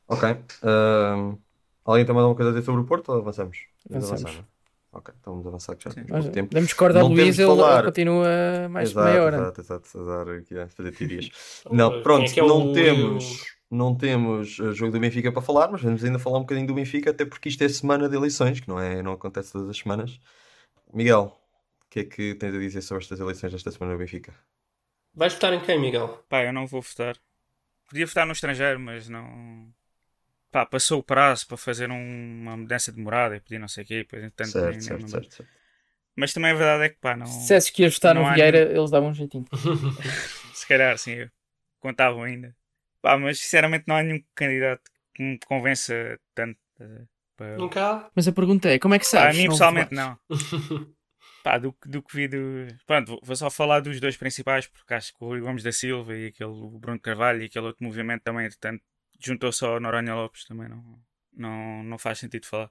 [0.08, 0.24] Ok.
[0.64, 1.38] Ahm,
[1.86, 3.58] alguém tem mais alguma coisa a dizer sobre o Porto ou avançamos?
[3.90, 4.40] Vamos Avançamos.
[4.40, 4.60] é?
[4.92, 6.54] Ok, então vamos avançar que já temos pouco tempo.
[6.54, 9.38] damos corda ao Não temos Luís, ele continua mais de Exato, meia hora.
[9.38, 11.30] exato, exato, exato, aqui a fazer teorias.
[11.72, 15.42] Não, é pronto, que é não o- temos, não temos uh, jogo do Benfica para
[15.44, 18.16] falar, mas vamos ainda falar um bocadinho do Benfica, até porque isto é semana de
[18.16, 20.20] eleições, que não, é, não acontece todas as semanas.
[20.94, 21.39] Miguel,
[21.90, 24.34] o que é que tens a dizer sobre estas eleições desta semana do Benfica?
[25.14, 26.24] Vais votar em quem, Miguel?
[26.30, 27.18] Pá, eu não vou votar.
[27.88, 29.74] Podia votar no estrangeiro, mas não.
[30.52, 33.84] Pá, passou o prazo para fazer um- uma mudança de morada e pedir não sei
[33.84, 33.98] o quê.
[34.04, 35.52] Depois, entretanto, certo, nem- certo, nem- certo, certo.
[36.16, 37.26] Mas também a verdade é que, pá, não.
[37.26, 39.46] Se dissesses que ias votar no Vieira, eles davam um jeitinho.
[40.54, 41.30] Se calhar, sim, eu-
[41.80, 42.56] contavam ainda.
[43.02, 44.84] Pá, mas sinceramente não há nenhum candidato
[45.16, 46.60] que me convença tanto.
[46.80, 47.58] eh, para...
[47.58, 48.12] Nunca há?
[48.16, 49.38] Mas a pergunta é, como é que Pá, a sabes?
[49.38, 50.20] mim pessoalmente não.
[51.50, 52.38] Pá, do, que- do que vi do.
[52.86, 56.16] Pronto, vou- só falar dos dois principais, porque acho que o Rui Gomes da Silva
[56.16, 58.84] e aquele Bruno Carvalho e aquele outro movimento também, entretanto,
[59.20, 61.02] juntou-se ao Noronha Lopes, também não,
[61.34, 62.70] não, não faz sentido falar.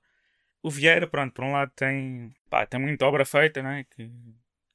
[0.63, 3.83] O Vieira, pronto, por um lado tem, pá, tem muita obra feita, não é?
[3.83, 4.07] Que,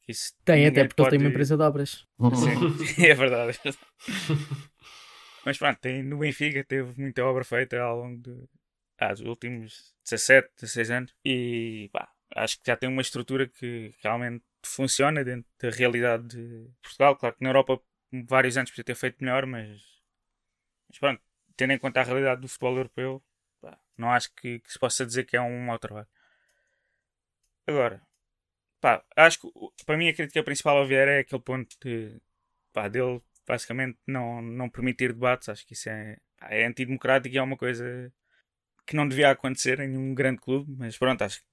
[0.01, 2.05] que isso Tem, até porque ele tem pode- uma empresa de obras.
[2.35, 3.57] Sim, é verdade.
[3.63, 4.69] é verdade.
[5.45, 8.49] Mas pronto, tem, no Benfica teve muita obra feita ao longo de,
[8.97, 13.93] ah, dos últimos 17, 16 anos e pá, acho que já tem uma estrutura que
[14.01, 17.15] realmente funciona dentro da realidade de Portugal.
[17.15, 17.81] Claro que na Europa
[18.27, 19.81] vários anos podia ter feito melhor, mas,
[20.89, 21.21] mas pronto,
[21.55, 23.23] tendo em conta a realidade do futebol europeu,
[23.61, 26.07] pá, não acho que, que se possa dizer que é um mau trabalho.
[27.67, 28.01] Agora,
[28.81, 29.49] pá, acho que
[29.85, 32.19] para mim a crítica principal ao Vieira é aquele ponto de,
[32.73, 35.49] pá, dele basicamente não, não permitir debates.
[35.49, 38.11] Acho que isso é, é antidemocrático e é uma coisa
[38.85, 41.52] que não devia acontecer em nenhum grande clube, mas pronto, acho que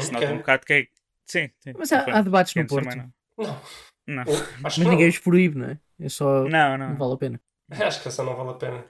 [0.00, 0.86] se nota um bocado que é.
[1.26, 1.72] Sim, sim.
[1.76, 2.84] Mas há, há debates no Porto.
[2.88, 2.98] também
[3.36, 3.46] Não.
[4.06, 4.24] Não, não.
[4.32, 4.90] Eu Mas não.
[4.90, 5.78] ninguém os proíbe, não é?
[6.00, 6.44] É só.
[6.48, 6.96] Não, Não não.
[6.96, 7.40] vale a pena.
[7.70, 8.84] Acho que essa não vale a pena.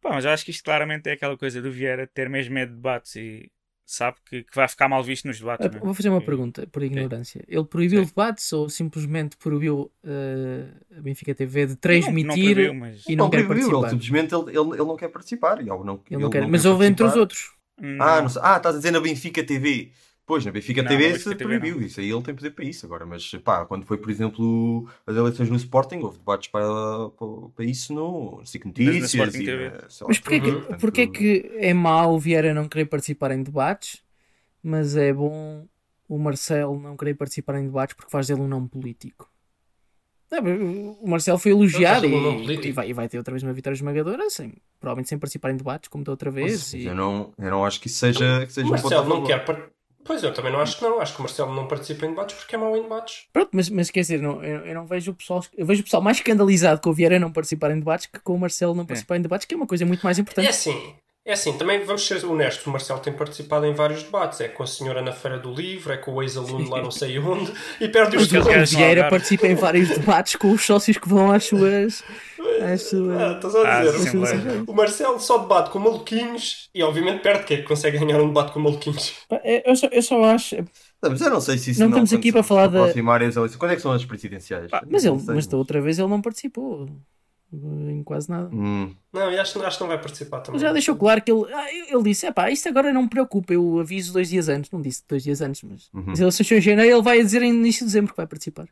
[0.00, 2.70] Pá, mas eu acho que isto claramente é aquela coisa do Vieira ter mesmo medo
[2.70, 3.50] de debates e
[3.84, 5.66] sabe que, que vai ficar mal visto nos debates.
[5.66, 5.80] Ah, não é?
[5.80, 7.42] Vou fazer uma pergunta, por ignorância.
[7.48, 12.74] Ele proibiu debates ou simplesmente proibiu eh, a Benfica TV de Não, não transmitir proibiu,
[12.74, 13.90] mas- e não, quer proibiu, ele participar?
[13.90, 15.64] simplesmente ele, ele, ele não quer participar.
[15.66, 16.46] E, ou não, Ele não quer.
[16.48, 17.52] Mas houve entre os outros.
[17.98, 18.42] Ah, não sei.
[18.44, 19.92] ah, estás a dizer na Benfica TV.
[20.30, 23.04] Pois, na Benfica Não, TV TV proibiu, isso aí ele tem poder para isso agora,
[23.04, 26.62] mas pá, quando foi, por exemplo, as eleições no Sporting, houve debates para,
[27.10, 27.26] para,
[27.56, 31.74] para isso no SIC Notícias Sporting e lá, Mas porquê, que, portanto, porquê que é
[31.74, 34.04] mau o Vieira não querer participar em debates,
[34.62, 35.66] mas é bom
[36.08, 39.28] o Marcelo não querer participar em debates porque faz dele um nome político?
[40.30, 40.60] Não, mas
[41.00, 43.74] o Marcelo foi elogiado um e, e vai, e vai ter outra vez uma vitória
[43.74, 46.72] esmagadora, sem, provavelmente sem participar em debates, como da outra vez.
[46.72, 49.08] mas e- eu, não, eu não acho que isso seja, que seja O um Marcelo
[49.08, 49.26] não favor.
[49.26, 49.44] quer.
[49.44, 49.70] par-
[50.10, 51.00] Pois eu também não acho que não.
[51.00, 53.28] Acho que o Marcelo não participa em debates porque é mau em debates.
[53.32, 55.40] Pronto, mas, mas quer dizer, não, eu, eu não vejo o pessoal.
[55.56, 58.34] Eu vejo o pessoal mais escandalizado com o Vieira não participar em debates que com
[58.34, 60.48] o Marcelo não participar em debates, que é uma coisa muito mais É importante.
[60.48, 60.94] assim.
[61.22, 64.40] É assim, também vamos ser honestos, o Marcelo tem participado em vários debates.
[64.40, 67.18] É com a senhora na Feira do Livro, é com o ex-aluno lá não sei
[67.18, 71.08] onde, e perde os Mas o, Vieira participa em vários debates com os sócios que
[71.08, 72.02] vão às suas.
[72.62, 73.36] Às Ah, suas...
[73.36, 77.58] estás a Ah, dizer, sim, o- Marcelo só debate com maluquinhos e obviamente perde quem
[77.58, 79.14] é que consegue ganhar um debate com maluquinhos.
[79.64, 80.56] Eu só, eu só acho.
[81.02, 82.92] Não, mas eu não sei se isso Não não, estamos aqui para falar da-.
[83.58, 84.70] Quando é que são as presidenciais?
[84.90, 86.88] Mas, Não ele, mas da outra vez ele não participou.
[87.52, 88.48] Em quase nada.
[88.54, 90.60] Hum, Não, eu acho, acho que não vai participar também.
[90.60, 91.52] Já deixou claro que ele.
[91.52, 94.70] ah, ele disse: é pá, isto agora não me preocupa, eu aviso dois dias antes.
[94.70, 95.90] Não disse dois dias antes, mas.
[95.92, 96.04] Uhum.
[96.06, 98.26] Mas ele se achou em janeiro, ele vai dizer em início de dezembro que vai
[98.26, 98.68] participar.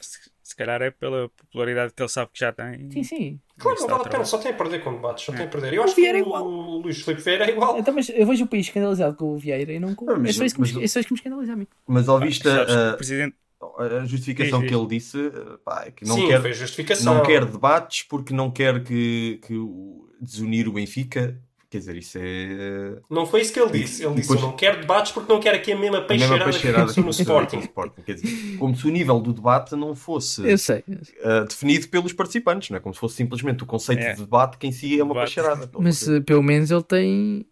[0.00, 2.90] Se, se calhar é pela popularidade que ele sabe que já tem.
[2.90, 3.40] Sim, sim.
[3.58, 5.72] Claro, não vale a pena, só tem a perder com debates, só tem a perder.
[5.72, 6.46] Eu O acho que Vieira é o, igual.
[6.46, 7.78] o Luís Filipe Vieira é igual.
[7.78, 10.08] Então, mas eu vejo o país escandalizado com o Vieira e não com.
[10.10, 11.56] Ah, mas- é, só isso que me, mas- é só isso que me escandaliza a
[11.56, 11.66] mim.
[11.86, 13.36] mas ao vista Sabes que a, o presidente.
[13.78, 17.44] A justificação Diz, que ele disse, eh, pá, é que não Sim, quer não quer
[17.44, 21.40] debates porque não quer que, que o- desunir o Benfica.
[21.70, 24.02] Quer dizer, isso é Não foi isso que ele disse.
[24.02, 26.08] Ele disse: depois- Eu não quero debates porque não quero aqui a mesma a mesma
[26.08, 28.02] peixeirada que peixeirada no aconteceu Sporting.
[28.06, 30.82] Quer dizer, como se o nível do debate não fosse Eu sei.
[30.88, 32.80] eh, definido pelos participantes, não é?
[32.80, 34.14] Como se fosse simplesmente o conceito É.
[34.14, 35.34] de debate que em si é uma Debate.
[35.34, 35.70] peixeirada.
[35.78, 37.46] Mas eh, pelo menos ele tem.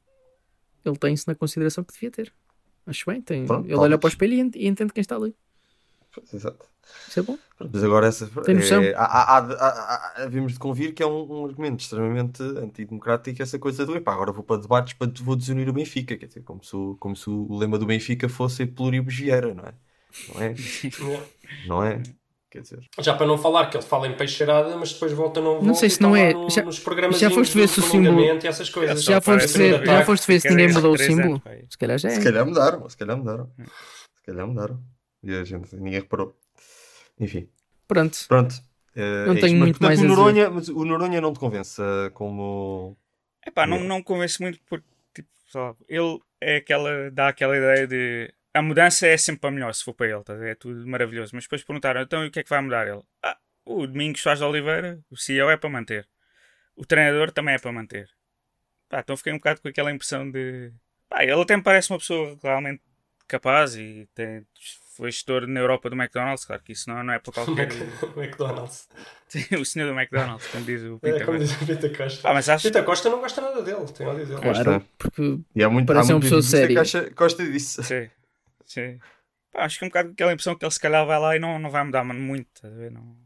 [0.83, 2.33] Ele tem isso na consideração que devia ter.
[2.87, 3.21] Acho bem.
[3.21, 3.45] Tem...
[3.45, 5.35] Pronto, ele olha para o espelho e entende quem está ali.
[6.33, 6.65] Exato.
[7.09, 7.37] Isso é bom.
[7.73, 8.83] Mas agora essa Tem noção?
[8.83, 9.39] é, há, há, há,
[10.19, 14.13] há, havemos de convir que é um, um argumento extremamente antidemocrático essa coisa do epá,
[14.13, 17.17] agora vou para debates para vou desunir o Benfica, quer dizer, como se, o- como
[17.17, 19.75] se o lema do Benfica fosse pluribus Vieira, não é?
[20.35, 20.55] Não é?
[21.67, 22.03] Não é?
[22.51, 25.61] Quer dizer, Já para não falar que ele fala em peixeirada, mas depois volta não
[25.61, 28.47] Não sei se não é- já- nos programas já foste ver se o símbolo- e
[28.47, 29.03] essas coisas.
[29.03, 31.43] Já Só foste ver, já foste ver se ninguém mudou o símbolo?
[31.69, 32.23] Se calhar já se é.
[32.23, 33.51] calhar mudaram, se calhar mudaram.
[33.59, 34.83] Se calhar mudaram.
[35.27, 36.39] E a gente, ninguém reparou.
[37.19, 37.49] Enfim,
[37.89, 38.17] Pronto.
[38.29, 38.55] pronto.
[38.95, 39.59] eh, Não é tenho isto.
[39.59, 40.17] Mas, muito portanto, mais o a dizer.
[40.17, 42.97] Noronha, mas o Noronha não te convence eh, como.
[43.47, 47.87] Epá, não, não me convence muito porque, tipo, lá, ele é aquela, dá aquela ideia
[47.87, 51.33] de a mudança é sempre a melhor se for para ele, tá é tudo maravilhoso.
[51.35, 53.03] Mas depois perguntaram, então e o que é que vai mudar ele?
[53.23, 56.09] Ah, o Domingos Soares de Oliveira, o CEO é para manter.
[56.75, 58.09] O treinador também é para manter.
[58.89, 60.73] Pá, então fiquei um bocado com aquela impressão de.
[61.09, 62.83] Pá, ele até me parece uma pessoa realmente
[63.29, 64.47] capaz e tem,
[64.97, 67.69] foi gestor na Europa do McDonald's, claro que isso não, não é para qualquer.
[68.17, 68.89] McDonald's.
[69.61, 71.25] o senhor do McDonald's, como diz o É, Pinto.
[71.27, 72.29] como diz o Costa.
[72.29, 74.41] Ah, mas acho Pita Costa não gosta nada dele, tem ódio dele.
[74.41, 74.65] Gosta.
[74.65, 76.83] Claro, porque E há muito, Parece há uma pessoa séria.
[77.15, 77.83] gosta disso.
[77.83, 78.09] Sim,
[78.65, 78.99] sim.
[79.53, 81.39] Pá, acho que é um bocado aquela impressão que ele se calhar vai lá e
[81.39, 82.67] não, não vai mudar mano, muito.
[82.67, 82.91] A ver?
[82.91, 83.17] Não...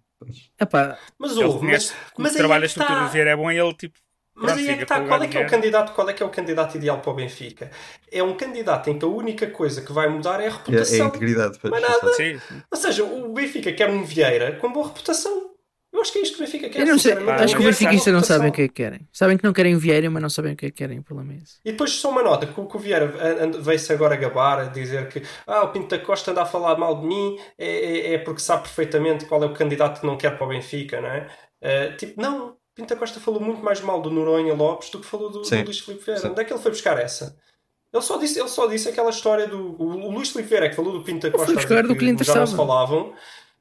[0.60, 3.06] Epá, Mas ouve, conhece mas, que mas o aí trabalho é da que estrutura tá.
[3.06, 3.98] de Vieira é bom e ele tipo.
[4.40, 6.22] Mas aí é que está, o qual é que é o candidato, qual é que
[6.22, 7.70] é o candidato ideal para o Benfica?
[8.10, 10.48] É um candidato em que a única coisa que vai mudar é a É, é
[10.48, 11.06] a reputação.
[11.08, 11.58] integridade.
[11.60, 12.12] pois, Mas nada.
[12.14, 12.40] Sim.
[12.70, 15.50] Ou seja, o Benfica quer um Vieira com boa reputação.
[15.92, 16.82] Eu acho que é isto que o Benfica quer.
[16.82, 17.42] eu não sei, sinceramente.
[17.42, 18.36] acho que com benfiquistas não reputação.
[18.36, 19.08] sabem o que é que querem.
[19.12, 21.00] Sabem que não querem o Vieira, mas não sabem o que é que querem.
[21.00, 21.56] O problema é esse.
[21.64, 23.08] E depois só uma nota, que o que o Vieira
[23.60, 27.00] veio-se agora gabar a dizer que ah, o Pinto da Costa anda a falar mal
[27.00, 27.66] de mim é,
[28.12, 31.00] é- é porque sabe perfeitamente qual é o candidato que não quer para o Benfica,
[31.00, 31.26] não é?
[31.60, 35.06] Eh, tipo, não, Pinto da Costa falou muito mais mal do Noronha Lopes do que
[35.06, 35.64] falou do, do.
[35.64, 36.22] Luís Filipe Vieira.
[36.22, 36.28] Sim.
[36.28, 37.36] Onde é que ele foi buscar essa?
[37.92, 39.76] Ele só disse, ele só disse aquela história do.
[39.80, 42.04] O, o Luís Filipe Vieira é que falou do Pinto da Costa buscar do que
[42.04, 43.12] lhe já não se falavam.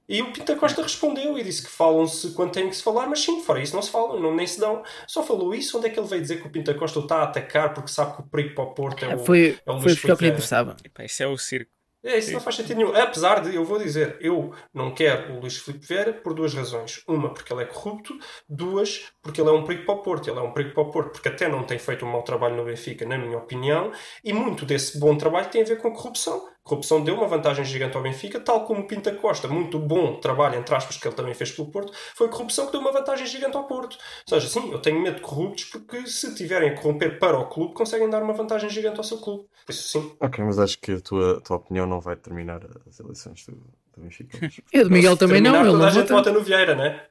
[0.08, 3.08] E o Pinto da Costa respondeu e disse que falam-se quando têm que se falar,
[3.08, 4.82] mas sim, fora isso não se falam, não, nem se dão.
[5.06, 7.04] Só falou isso, onde é que ele veio dizer que o Pinto da Costa o
[7.04, 9.20] está a atacar porque sabe que o perigo para o Porto é o.
[9.20, 10.78] Foi, é o foi Luís buscar o que lhe interessava.
[10.84, 11.72] Epá, isso é o circo.
[12.04, 12.96] É, isso não faz sentido nenhum.
[12.96, 17.04] Apesar de, eu vou dizer, eu não quero o Luís Filipe Vieira por duas razões.
[17.08, 18.18] Uma, porque ele é corrupto.
[18.48, 20.30] Duas, porque ele é um perigo para o Porto.
[20.30, 22.56] Ele é um perigo para o Porto porque até não tem feito um mau trabalho
[22.56, 23.92] no Benfica, na minha opinião.
[24.24, 26.42] E muito desse bom trabalho tem a ver com corrupção.
[26.70, 30.56] Corrupção deu uma vantagem gigante ao Benfica, tal como o Pinta Costa, muito bom trabalho,
[30.60, 33.26] entre aspas, que ele também fez pelo Porto, foi a corrupção que deu uma vantagem
[33.26, 33.94] gigante ao Porto.
[34.32, 37.48] Ou seja, sim, eu tenho medo de corruptos porque se tiverem a corromper para o
[37.50, 39.46] clube, conseguem dar uma vantagem gigante ao seu clube.
[39.66, 40.16] Por isso, sim.
[40.20, 43.54] Ok, mas acho que a tua, tua opinião não vai determinar as eleições do,
[43.96, 44.38] do Benfica.
[44.40, 46.32] mas- E o de Miguel também não, Terminar, ele toda não a gente vota.
[46.32, 47.04] no Vieira, né?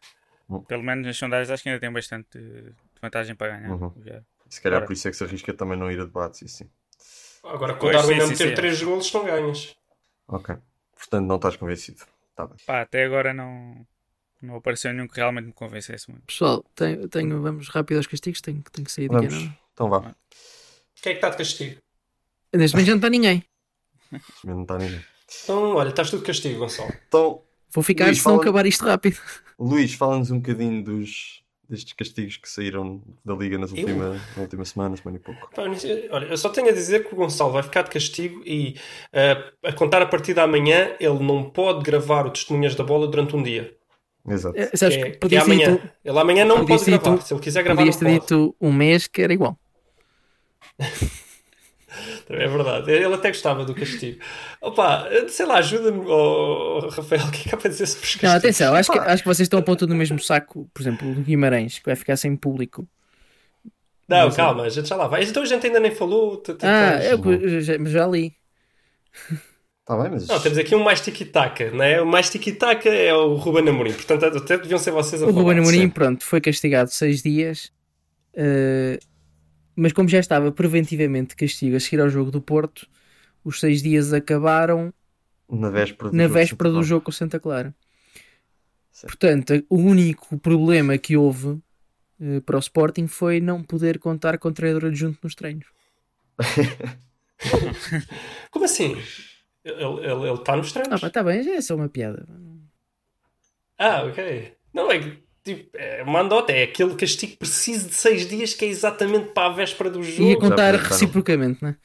[0.69, 3.71] Pelo menos nas sondagens acho que ainda tem bastante eh, vantagem para ganhar.
[3.73, 3.93] Uhum.
[4.49, 4.87] Se calhar Ora.
[4.87, 6.71] por isso é que se arrisca também não ir a debates e assim.
[7.45, 8.55] Agora com o Darwin sim, a sim, meter sim.
[8.55, 9.76] 3 golos estão ganhas.
[10.26, 10.57] Ok.
[10.97, 12.03] Portanto, não estás convencido.
[12.34, 12.57] Tá bem.
[12.66, 13.86] Pá, até agora não,
[14.43, 16.24] não apareceu nenhum que realmente me convencesse muito.
[16.26, 19.28] Pessoal, tenho, tenho- vamos rápido aos castigos, tenho, tenho que sair daqui.
[19.28, 19.45] Vamos.
[19.45, 19.57] Não?
[19.72, 20.14] Então vá.
[21.01, 21.80] Quem é que está de castigo?
[22.53, 23.45] Neste momento já não está ninguém.
[24.11, 25.05] Neste momento não está ninguém.
[25.45, 26.93] Então, olha, estás tudo de castigo, Gonçalo.
[27.07, 29.18] Então, Vou ficar Luís, se não acabar isto rápido.
[29.59, 33.79] Luís, fala-nos um bocadinho dos, destes castigos que saíram da Liga nas Eu?
[33.79, 35.51] última, na última semana, semana e pouco.
[36.11, 38.77] Olha, eu só tenho a dizer que o Gonçalo vai ficar de castigo e
[39.12, 43.07] eh, a contar a partir da manhã ele não pode gravar o Testemunhas da Bola
[43.07, 43.77] durante um dia.
[44.27, 44.59] Exato.
[44.59, 45.73] Eh, Sabes que que é, é amanhã.
[45.73, 47.11] dito, Ele amanhã não pode gravar.
[47.16, 48.21] dito- Se ele quiser gravar, podias não ter pode.
[48.43, 49.59] dito um mês que era igual.
[52.31, 52.91] É verdade.
[52.91, 54.21] Ele até gostava do castigo.
[54.61, 58.15] Opa, sei lá, ajuda-me, oh, Rafael, o que é que há para dizer sobre os
[58.17, 58.35] Não, castigos?
[58.45, 60.69] atenção, acho que, acho que vocês estão a pôr tudo no mesmo saco.
[60.73, 62.87] Por exemplo, o do Guimarães, que vai ficar sem público.
[64.09, 65.23] Não, Mas- calma, a gente já lá vai.
[65.25, 66.43] Então a gente ainda nem falou.
[66.63, 68.33] Ah, eu já, já li.
[69.81, 70.27] Está bem, mas.
[70.29, 72.01] Não, temos aqui um mais tiki-taka, não é?
[72.01, 73.93] O mais tiki-taka é o Ruben Amorim.
[73.93, 75.41] Portanto, até deviam ser vocês a O falar.
[75.43, 77.73] Ruben Amorim, pronto, foi castigado seis dias.
[78.35, 78.99] eh,
[79.79, 82.89] mas como já estava preventivamente castigo a seguir ao jogo do Porto,
[83.45, 84.93] os seis dias acabaram
[85.49, 87.72] Na véspera do na jogo véspera do jogo com o Santa Clara.
[88.91, 89.07] Sim.
[89.07, 91.61] Portanto, o único problema que houve
[92.20, 95.68] eh, para o Sporting foi não poder contar com o treinador adjunto nos treinos.
[98.51, 98.97] Como assim?
[99.64, 100.95] Ele, está nos treinos?
[100.95, 102.26] Ah, pá, tá bem, já é só uma piada.
[103.79, 104.57] Ah, ok.
[104.74, 105.22] Não, é que
[105.55, 109.47] tipo, é uma andota, é aquele castigo preciso de seis dias que é exatamente para
[109.47, 110.29] a véspera do jogo.
[110.31, 110.89] Ia contar pensaram.
[110.91, 111.77] reciprocamente, não é?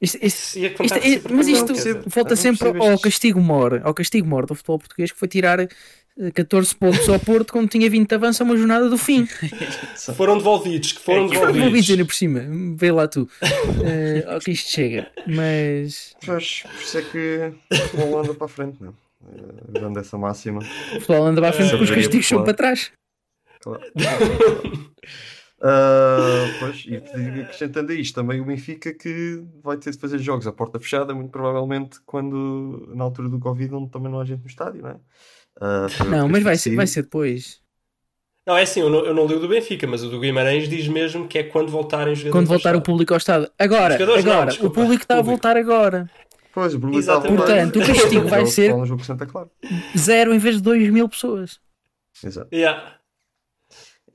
[0.00, 1.72] Isto- isto- Ia contar isto- mas isto
[2.06, 5.68] volta sempre ao castigo mor, ao castigo mor do futebol português que foi tirar eh,
[6.34, 9.26] 14 pontos ao Porto quando tinha 20 de avanço a uma jornada do fim.
[10.16, 12.06] Foram devolvidos, que foram É Não vou devolvidos.
[12.06, 12.44] por cima,
[12.76, 13.26] vê lá tu.
[13.42, 15.10] Eh, ao que isto chega.
[15.26, 17.52] Mas Pois, por isso é que
[17.98, 18.94] o anda para a frente, não
[19.28, 19.80] é?
[19.80, 20.60] Dando essa máxima.
[20.60, 22.92] o futebol anda para a frente É, porque os deveria castigos são para trás.
[23.60, 23.82] Claro.
[25.58, 30.46] Ah, pois, e acrescentando a isto também o Benfica que vai ter de fazer jogos
[30.46, 34.42] à porta fechada, muito provavelmente quando na altura do Covid, onde também não há gente
[34.42, 35.88] no estádio, não é?
[35.88, 37.62] Foi Não, mas vai ser, vai ser depois.
[38.46, 40.68] Não, é assim, eu não, eu não li o do Benfica, mas o do Guimarães
[40.68, 42.46] diz mesmo que é quando voltarem os jogadores.
[42.46, 43.50] Quando voltar o público ao estado.
[43.58, 46.08] Agora, Os jogadores não, agora, o público está a voltar agora.
[46.56, 46.74] Pois,
[47.08, 49.50] a Portanto, o castigo vai ser- no jogo Santa Clara.
[49.96, 51.60] Zero em vez de 2 mil pessoas.
[52.24, 52.48] Exato.
[52.50, 52.94] Yeah.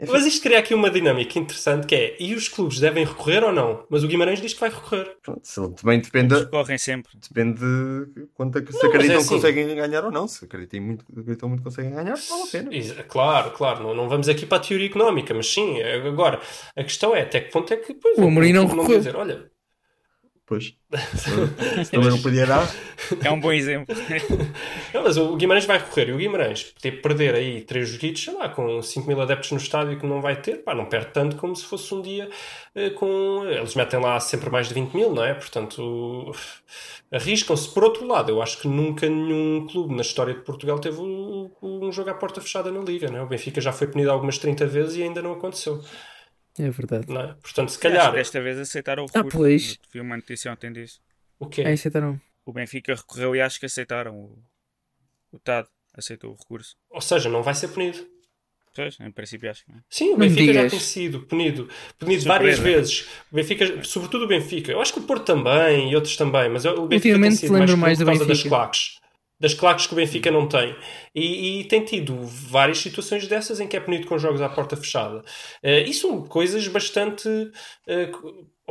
[0.09, 3.51] Mas isto cria aqui uma dinâmica interessante que é, e os clubes devem recorrer ou
[3.51, 3.85] não?
[3.87, 5.15] Mas o Guimarães diz que vai recorrer.
[5.21, 7.11] Pronto, também depende, Correm sempre.
[7.21, 9.35] depende de quanto é que se Não, mas acreditam é que assim.
[9.35, 10.27] conseguem ganhar ou não.
[10.27, 13.03] Se acreditam muito, acreditam muito que conseguem ganhar, vale a pena.
[13.03, 16.41] Claro, claro, não, não vamos aqui para a teoria económica, mas sim, é- agora,
[16.75, 18.97] a questão é até que ponto é que pois, O Amorim não clube recorreu.
[18.97, 19.51] dizer, olha,
[20.51, 20.75] Pois.
[21.91, 22.69] também não podia dar.
[23.23, 23.95] É um bom exemplo.
[24.93, 28.33] não, mas o Guimarães vai recorrer e o Guimarães ter perder aí três joguitos, sei
[28.33, 31.37] lá, com 5 mil adeptos no estádio que não vai ter, pá, não perde tanto
[31.37, 32.29] como se fosse um dia
[32.75, 33.45] eh, com.
[33.45, 35.33] Eles metem lá sempre mais de 20 mil, não é?
[35.33, 36.33] Portanto,
[37.09, 37.73] arriscam-se.
[37.73, 41.49] Por outro lado, eu acho que nunca nenhum clube na história de Portugal teve um,
[41.61, 43.23] um jogo à porta fechada na Liga, não é?
[43.23, 45.81] O Benfica já foi punido algumas 30 vezes e ainda não aconteceu,
[46.59, 47.05] É verdade.
[47.07, 47.33] não é?
[47.41, 48.11] Portanto, se Acho calhar.
[48.11, 49.37] que desta vez aceitaram o Ah, recurso.
[49.37, 49.79] pois.
[49.93, 50.99] Vi uma notícia ontem disso.
[51.39, 51.61] O quê?
[51.61, 52.19] É então.
[52.45, 54.15] O Benfica recorreu e acho que aceitaram.
[54.15, 54.37] O,
[55.31, 56.75] o TAD aceitou o recurso.
[56.89, 57.99] Ou seja, não vai ser punido.
[58.73, 59.81] Pois, em princípio acho que não.
[59.89, 61.67] Sim, o Benfica já tem sido punido,
[61.99, 62.27] punido Surpresa.
[62.27, 63.07] várias vezes.
[63.31, 66.63] O Benfica, sobretudo o Benfica, eu acho que o Porto também e outros também, mas
[66.63, 68.99] o Benfica Ultimamente tem sido lembro mais, por causa das claques.
[69.41, 70.75] Das claques que o Benfica não tem.
[71.15, 74.77] E, e tem tido várias situações dessas em que é punido com jogos à porta
[74.77, 75.23] fechada.
[75.63, 77.27] Eh, e são coisas bastante
[77.87, 78.11] eh,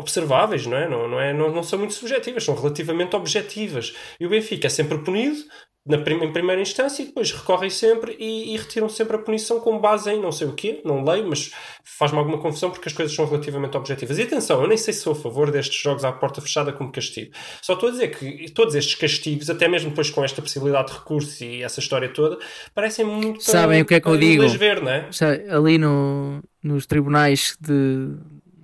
[0.01, 0.88] observáveis, não é?
[0.88, 3.94] Não, não, é não, não são muito subjetivas, são relativamente objetivas.
[4.18, 5.38] E o Benfica é sempre punido
[5.86, 9.59] na prim- em primeira instância e depois recorrem sempre e, e retiram sempre a punição
[9.61, 12.92] com base em não sei o quê, não leio, mas faz-me alguma confusão porque as
[12.94, 14.18] coisas são relativamente objetivas.
[14.18, 16.92] E atenção, eu nem sei se sou a favor destes jogos à porta fechada como
[16.92, 17.32] castigo.
[17.62, 20.98] Só estou a dizer que todos estes castigos, até mesmo depois com esta possibilidade de
[20.98, 22.38] recurso e essa história toda,
[22.74, 24.46] parecem muito Sabem o que é que eu digo?
[24.51, 25.09] ver, não é?
[25.48, 28.16] Ali no, nos tribunais de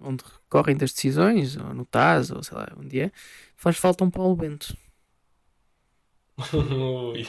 [0.02, 3.12] onde recorrem das decisões, ou no TAS, ou sei lá, onde é,
[3.56, 4.76] faz falta um Paulo Bento.
[6.52, 7.26] Ui.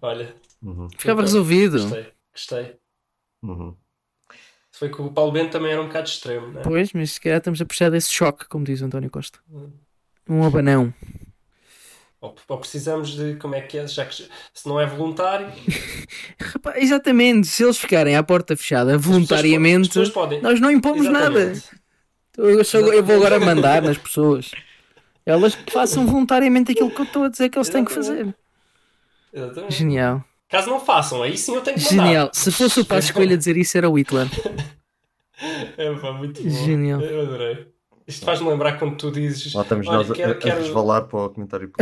[0.00, 1.78] Olha, Uhum, Ficava Então, resolvido.
[1.78, 2.76] gostei, gostei.
[3.42, 3.76] uhum.
[4.72, 6.62] Foi que o Paulo Bento também era um bocado extremo, não é?
[6.64, 9.38] Pois, mas se calhar estamos a precisar desse choque, como diz o António Costa.
[10.28, 10.92] Um abanão.
[12.20, 14.14] Ou, ou precisamos de, como é que é, já que
[14.54, 15.48] se não é voluntário,
[16.40, 20.40] Rapaz, exatamente, se eles ficarem à porta fechada pessoas- voluntariamente, pessoas podem.
[20.40, 21.40] nós não impomos nada.
[21.40, 21.86] Exatamente.
[22.38, 24.50] Eu, sou- eu vou agora mandar nas pessoas.
[25.24, 28.34] Elas façam voluntariamente aquilo que eu estou a dizer que eles têm que fazer.
[29.32, 29.74] Exatamente.
[29.74, 30.24] Genial.
[30.48, 32.04] Caso não façam, aí sim eu tenho que mandar.
[32.06, 32.30] Genial.
[32.32, 34.26] Se fosse o passo escolha a dizer isso, era o Hitler.
[35.76, 36.48] É pá, muito bom.
[36.48, 37.00] Genial.
[37.00, 37.66] Eu adorei.
[38.06, 39.52] Isto faz-me lembrar quando tu dizes.
[39.52, 41.72] Lá estamos "Olha, nós a, quero- a- quero- resvalar para o comentário.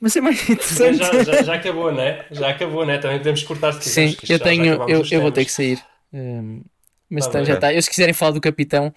[0.00, 0.98] Mas é mais interessante.
[0.98, 2.24] já, já, já acabou, né?
[2.32, 2.98] Já acabou, né?
[2.98, 4.88] Também podemos cortar se quiseres, Sim, eu já- tenho.
[4.88, 5.78] Eu, eu vou ter que sair.
[6.12, 6.62] Hum,
[7.08, 7.72] mas Tá então já está.
[7.72, 8.92] Eu, se quiserem falar do capitão,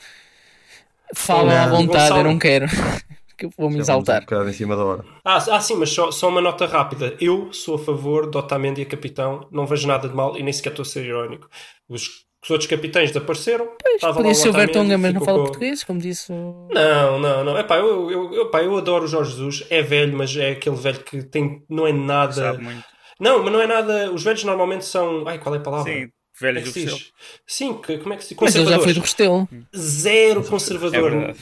[1.13, 2.65] falam à vontade, eu não quero.
[3.37, 4.21] que eu vou me Já vamos um exaltar.
[4.21, 5.05] bocado em cima da hora.
[5.23, 7.15] Ah, ah, sim, mas só, só uma nota rápida.
[7.19, 10.53] Eu sou a favor de Otamendi a capitão, não vejo nada de mal e nem
[10.53, 11.49] sequer estou a ser irónico.
[11.87, 13.67] Os, os outros capitães desapareceram.
[13.95, 16.69] estava lá Podia o ser o Vertonghen, mas não fala com- português, como disse o.
[16.71, 17.57] Não, não, não.
[17.59, 19.63] Epá, eu, eu, eu, epá, eu adoro o Jorge Jesus.
[19.69, 22.31] É velho, mas é aquele velho que tem, não é nada.
[22.33, 22.83] Sabe muito.
[23.19, 24.11] Não, mas não é nada.
[24.11, 25.27] Os velhos normalmente são.
[25.27, 25.91] Ai, qual é a palavra?
[25.91, 26.07] Sim, é
[26.39, 26.91] velhos que do?
[26.91, 27.11] Restelo.
[27.47, 28.35] Sim, que, como é que se?
[28.39, 28.99] Mas ele já foi do.
[28.99, 29.47] Restelo.
[29.75, 31.11] Zero É conservador.
[31.11, 31.39] verdade.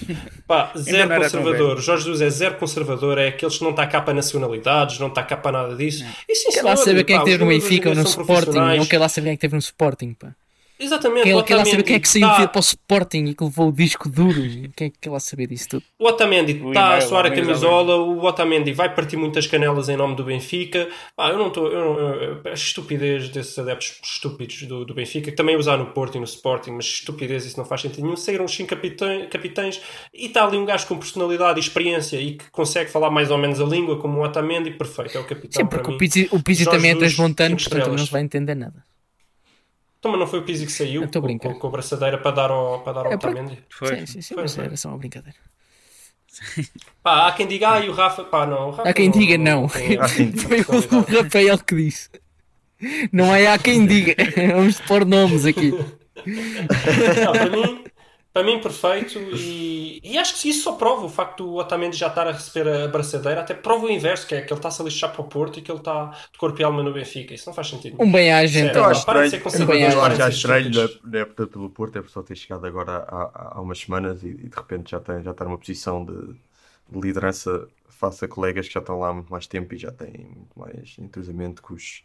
[0.48, 1.82] Pá, zero conservador.
[1.82, 3.18] Jorge Jesus é zero conservador.
[3.18, 6.06] É aqueles que não está cá para nacionalidades, não está cá para nada disso.
[6.30, 8.52] E sim, Quer lá saber quem é que teve no Benfica ou no Sporting.
[8.78, 10.14] Não quer lá saber quem é que teve no Sporting.
[10.14, 10.34] Pá.
[10.80, 11.24] Exatamente.
[11.24, 13.44] Quem, o quer lá saber quem é que saiu Otamendi para o Sporting e que
[13.44, 14.42] levou o disco duro.
[14.76, 15.84] Quem é que quer lá saber disso tudo?
[16.00, 20.16] O Otamendi está a suar a camisola, o Otamendi vai partir muitas canelas em nome
[20.16, 20.90] do Benfica.
[21.18, 21.68] Ah, eu não estou.
[21.72, 25.86] Eu, não- eu- a estupidez desses adeptos estúpidos do, do Benfica, que também usar no
[25.88, 28.16] Porto e no Sporting, mas estupidez, isso não faz sentido nenhum.
[28.18, 29.82] Saíram os 5 capitães, capitães
[30.14, 33.38] e está ali um gajo com personalidade e experiência e que consegue falar mais ou
[33.38, 35.62] menos a língua, como o Otamendi, perfeito, é o capitão.
[35.62, 38.84] Sim, porque o Pizzi, o Pizzi também é transmontano, portanto não vai entender nada.
[40.04, 42.52] Então, mas não foi o Pizzi que saiu com, com, com a braçadeira para dar
[42.52, 43.64] ao, para dar ao É Otamendi?
[43.70, 44.00] Foi.
[44.00, 44.66] Sim, sim, sim, Foi, mas foi.
[44.66, 45.38] era só uma brincadeira.
[47.02, 48.68] Pá, há quem diga, ah, e o Rafa, pá, não.
[48.68, 49.70] o Rafa Há quem diga não.
[49.70, 50.50] tem Há quem diga.
[50.50, 51.24] Foi o personalidade.
[51.24, 52.10] Rafael que disse.
[53.14, 54.14] Não é há quem diga.
[54.54, 55.72] Vamos pôr nomes aqui.
[55.72, 57.86] Não, para mim,
[58.34, 62.08] para mim perfeito e, e acho que isso só prova o facto do Otamendi já
[62.08, 64.86] estar a receber a braçadeira, até prova o inverso, que é que ele está-se a
[64.86, 67.34] lixar para o Porto e que ele está de corpo e alma no Benfica.
[67.34, 67.96] Isso não faz sentido.
[68.00, 68.84] Um bem-aja Sério, então.
[68.84, 70.72] Eu acho para de ser estranho, conservador, de já estranho
[71.04, 74.30] na, época pelo Porto, é por só ter chegado agora há, há, umas semanas e,
[74.30, 76.34] e de repente já, tem, já está numa posição de,
[76.90, 79.92] de liderança face a colegas que já estão lá há muito mais tempo e já
[79.92, 82.04] têm muito mais entrosamento com, os,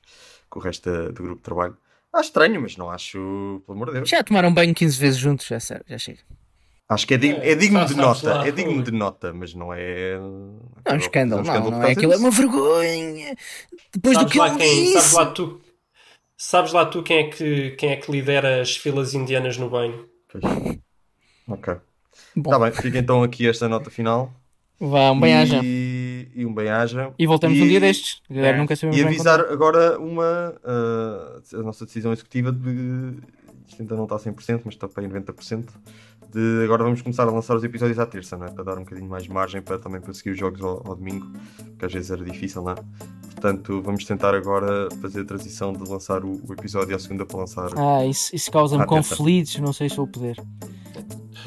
[0.50, 1.76] com o resto do grupo de trabalho.
[2.18, 4.08] Acho estranho, mas não acho, pelo amor de Deus.
[4.08, 6.20] Já tomaram banho 15 vezes juntos, já, sério, já chega.
[6.88, 9.32] Acho que é digno, é É, digno de sabes nota, lá, é digno de nota,
[9.32, 10.18] mas não é.
[10.18, 13.36] Não é um escândalo, não, não por é aquilo, é uma vergonha.
[13.92, 15.14] Depois do Sabes que lá ele quem, sabes disse.
[15.14, 15.60] lá tu,
[16.36, 20.08] sabes lá tu quem é que quem é que lidera as filas indianas no banho?
[20.28, 20.44] Pois.
[21.48, 21.74] Ok.
[22.36, 24.32] Está bem, fica então aqui esta nota final.
[24.80, 25.60] vá, um bem-aja.
[25.62, 25.97] E,
[26.34, 27.12] e um bem-aja.
[27.18, 28.22] E voltamos E- um dia destes.
[28.30, 28.56] É.
[28.56, 33.18] nunca sabemos E avisar agora uma uh, a nossa decisão executiva de
[33.68, 35.66] isto ainda não está a 100%, mas está para aí 90%.
[36.32, 38.50] De agora vamos começar a lançar os episódios à terça, não é?
[38.50, 41.26] para dar um bocadinho mais de margem para também conseguir os jogos ao, ao domingo,
[41.78, 42.74] que às vezes era difícil, não é?
[43.32, 47.38] Portanto, vamos tentar agora fazer a transição de lançar o, o episódio à segunda para
[47.38, 47.70] lançar.
[47.76, 50.36] Ah, isso, isso causa-me conflitos, não sei se vou poder.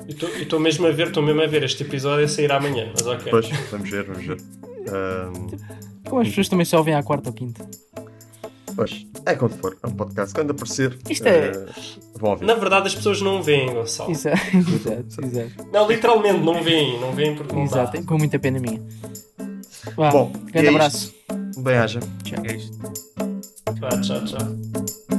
[0.07, 3.05] E estou mesmo a ver, estou mesmo a ver este episódio a sair amanhã, mas
[3.05, 3.25] ok.
[3.25, 4.37] Depois, vamos ver, vamos ver.
[4.81, 7.65] Um, Como as pessoas também só ouvem à quarta ou quinta.
[8.75, 10.33] pois, é quando for, é um podcast.
[10.33, 11.65] Quando aparecer, Isto é- uh,
[12.19, 12.45] vão ouvir.
[12.45, 14.09] Na verdade as pesões não veem, Gonçalo.
[14.11, 15.67] Exato, exato, exato.
[15.71, 17.83] Não, literalmente não veem, não veem porque não dá.
[17.83, 18.81] Exato, com muita pena minha.
[19.95, 21.13] Vá, Bom, grande é abraço.
[21.57, 21.99] Um bem-aja.
[22.47, 22.77] É isto.
[23.79, 25.10] Vá, tchau, tchau.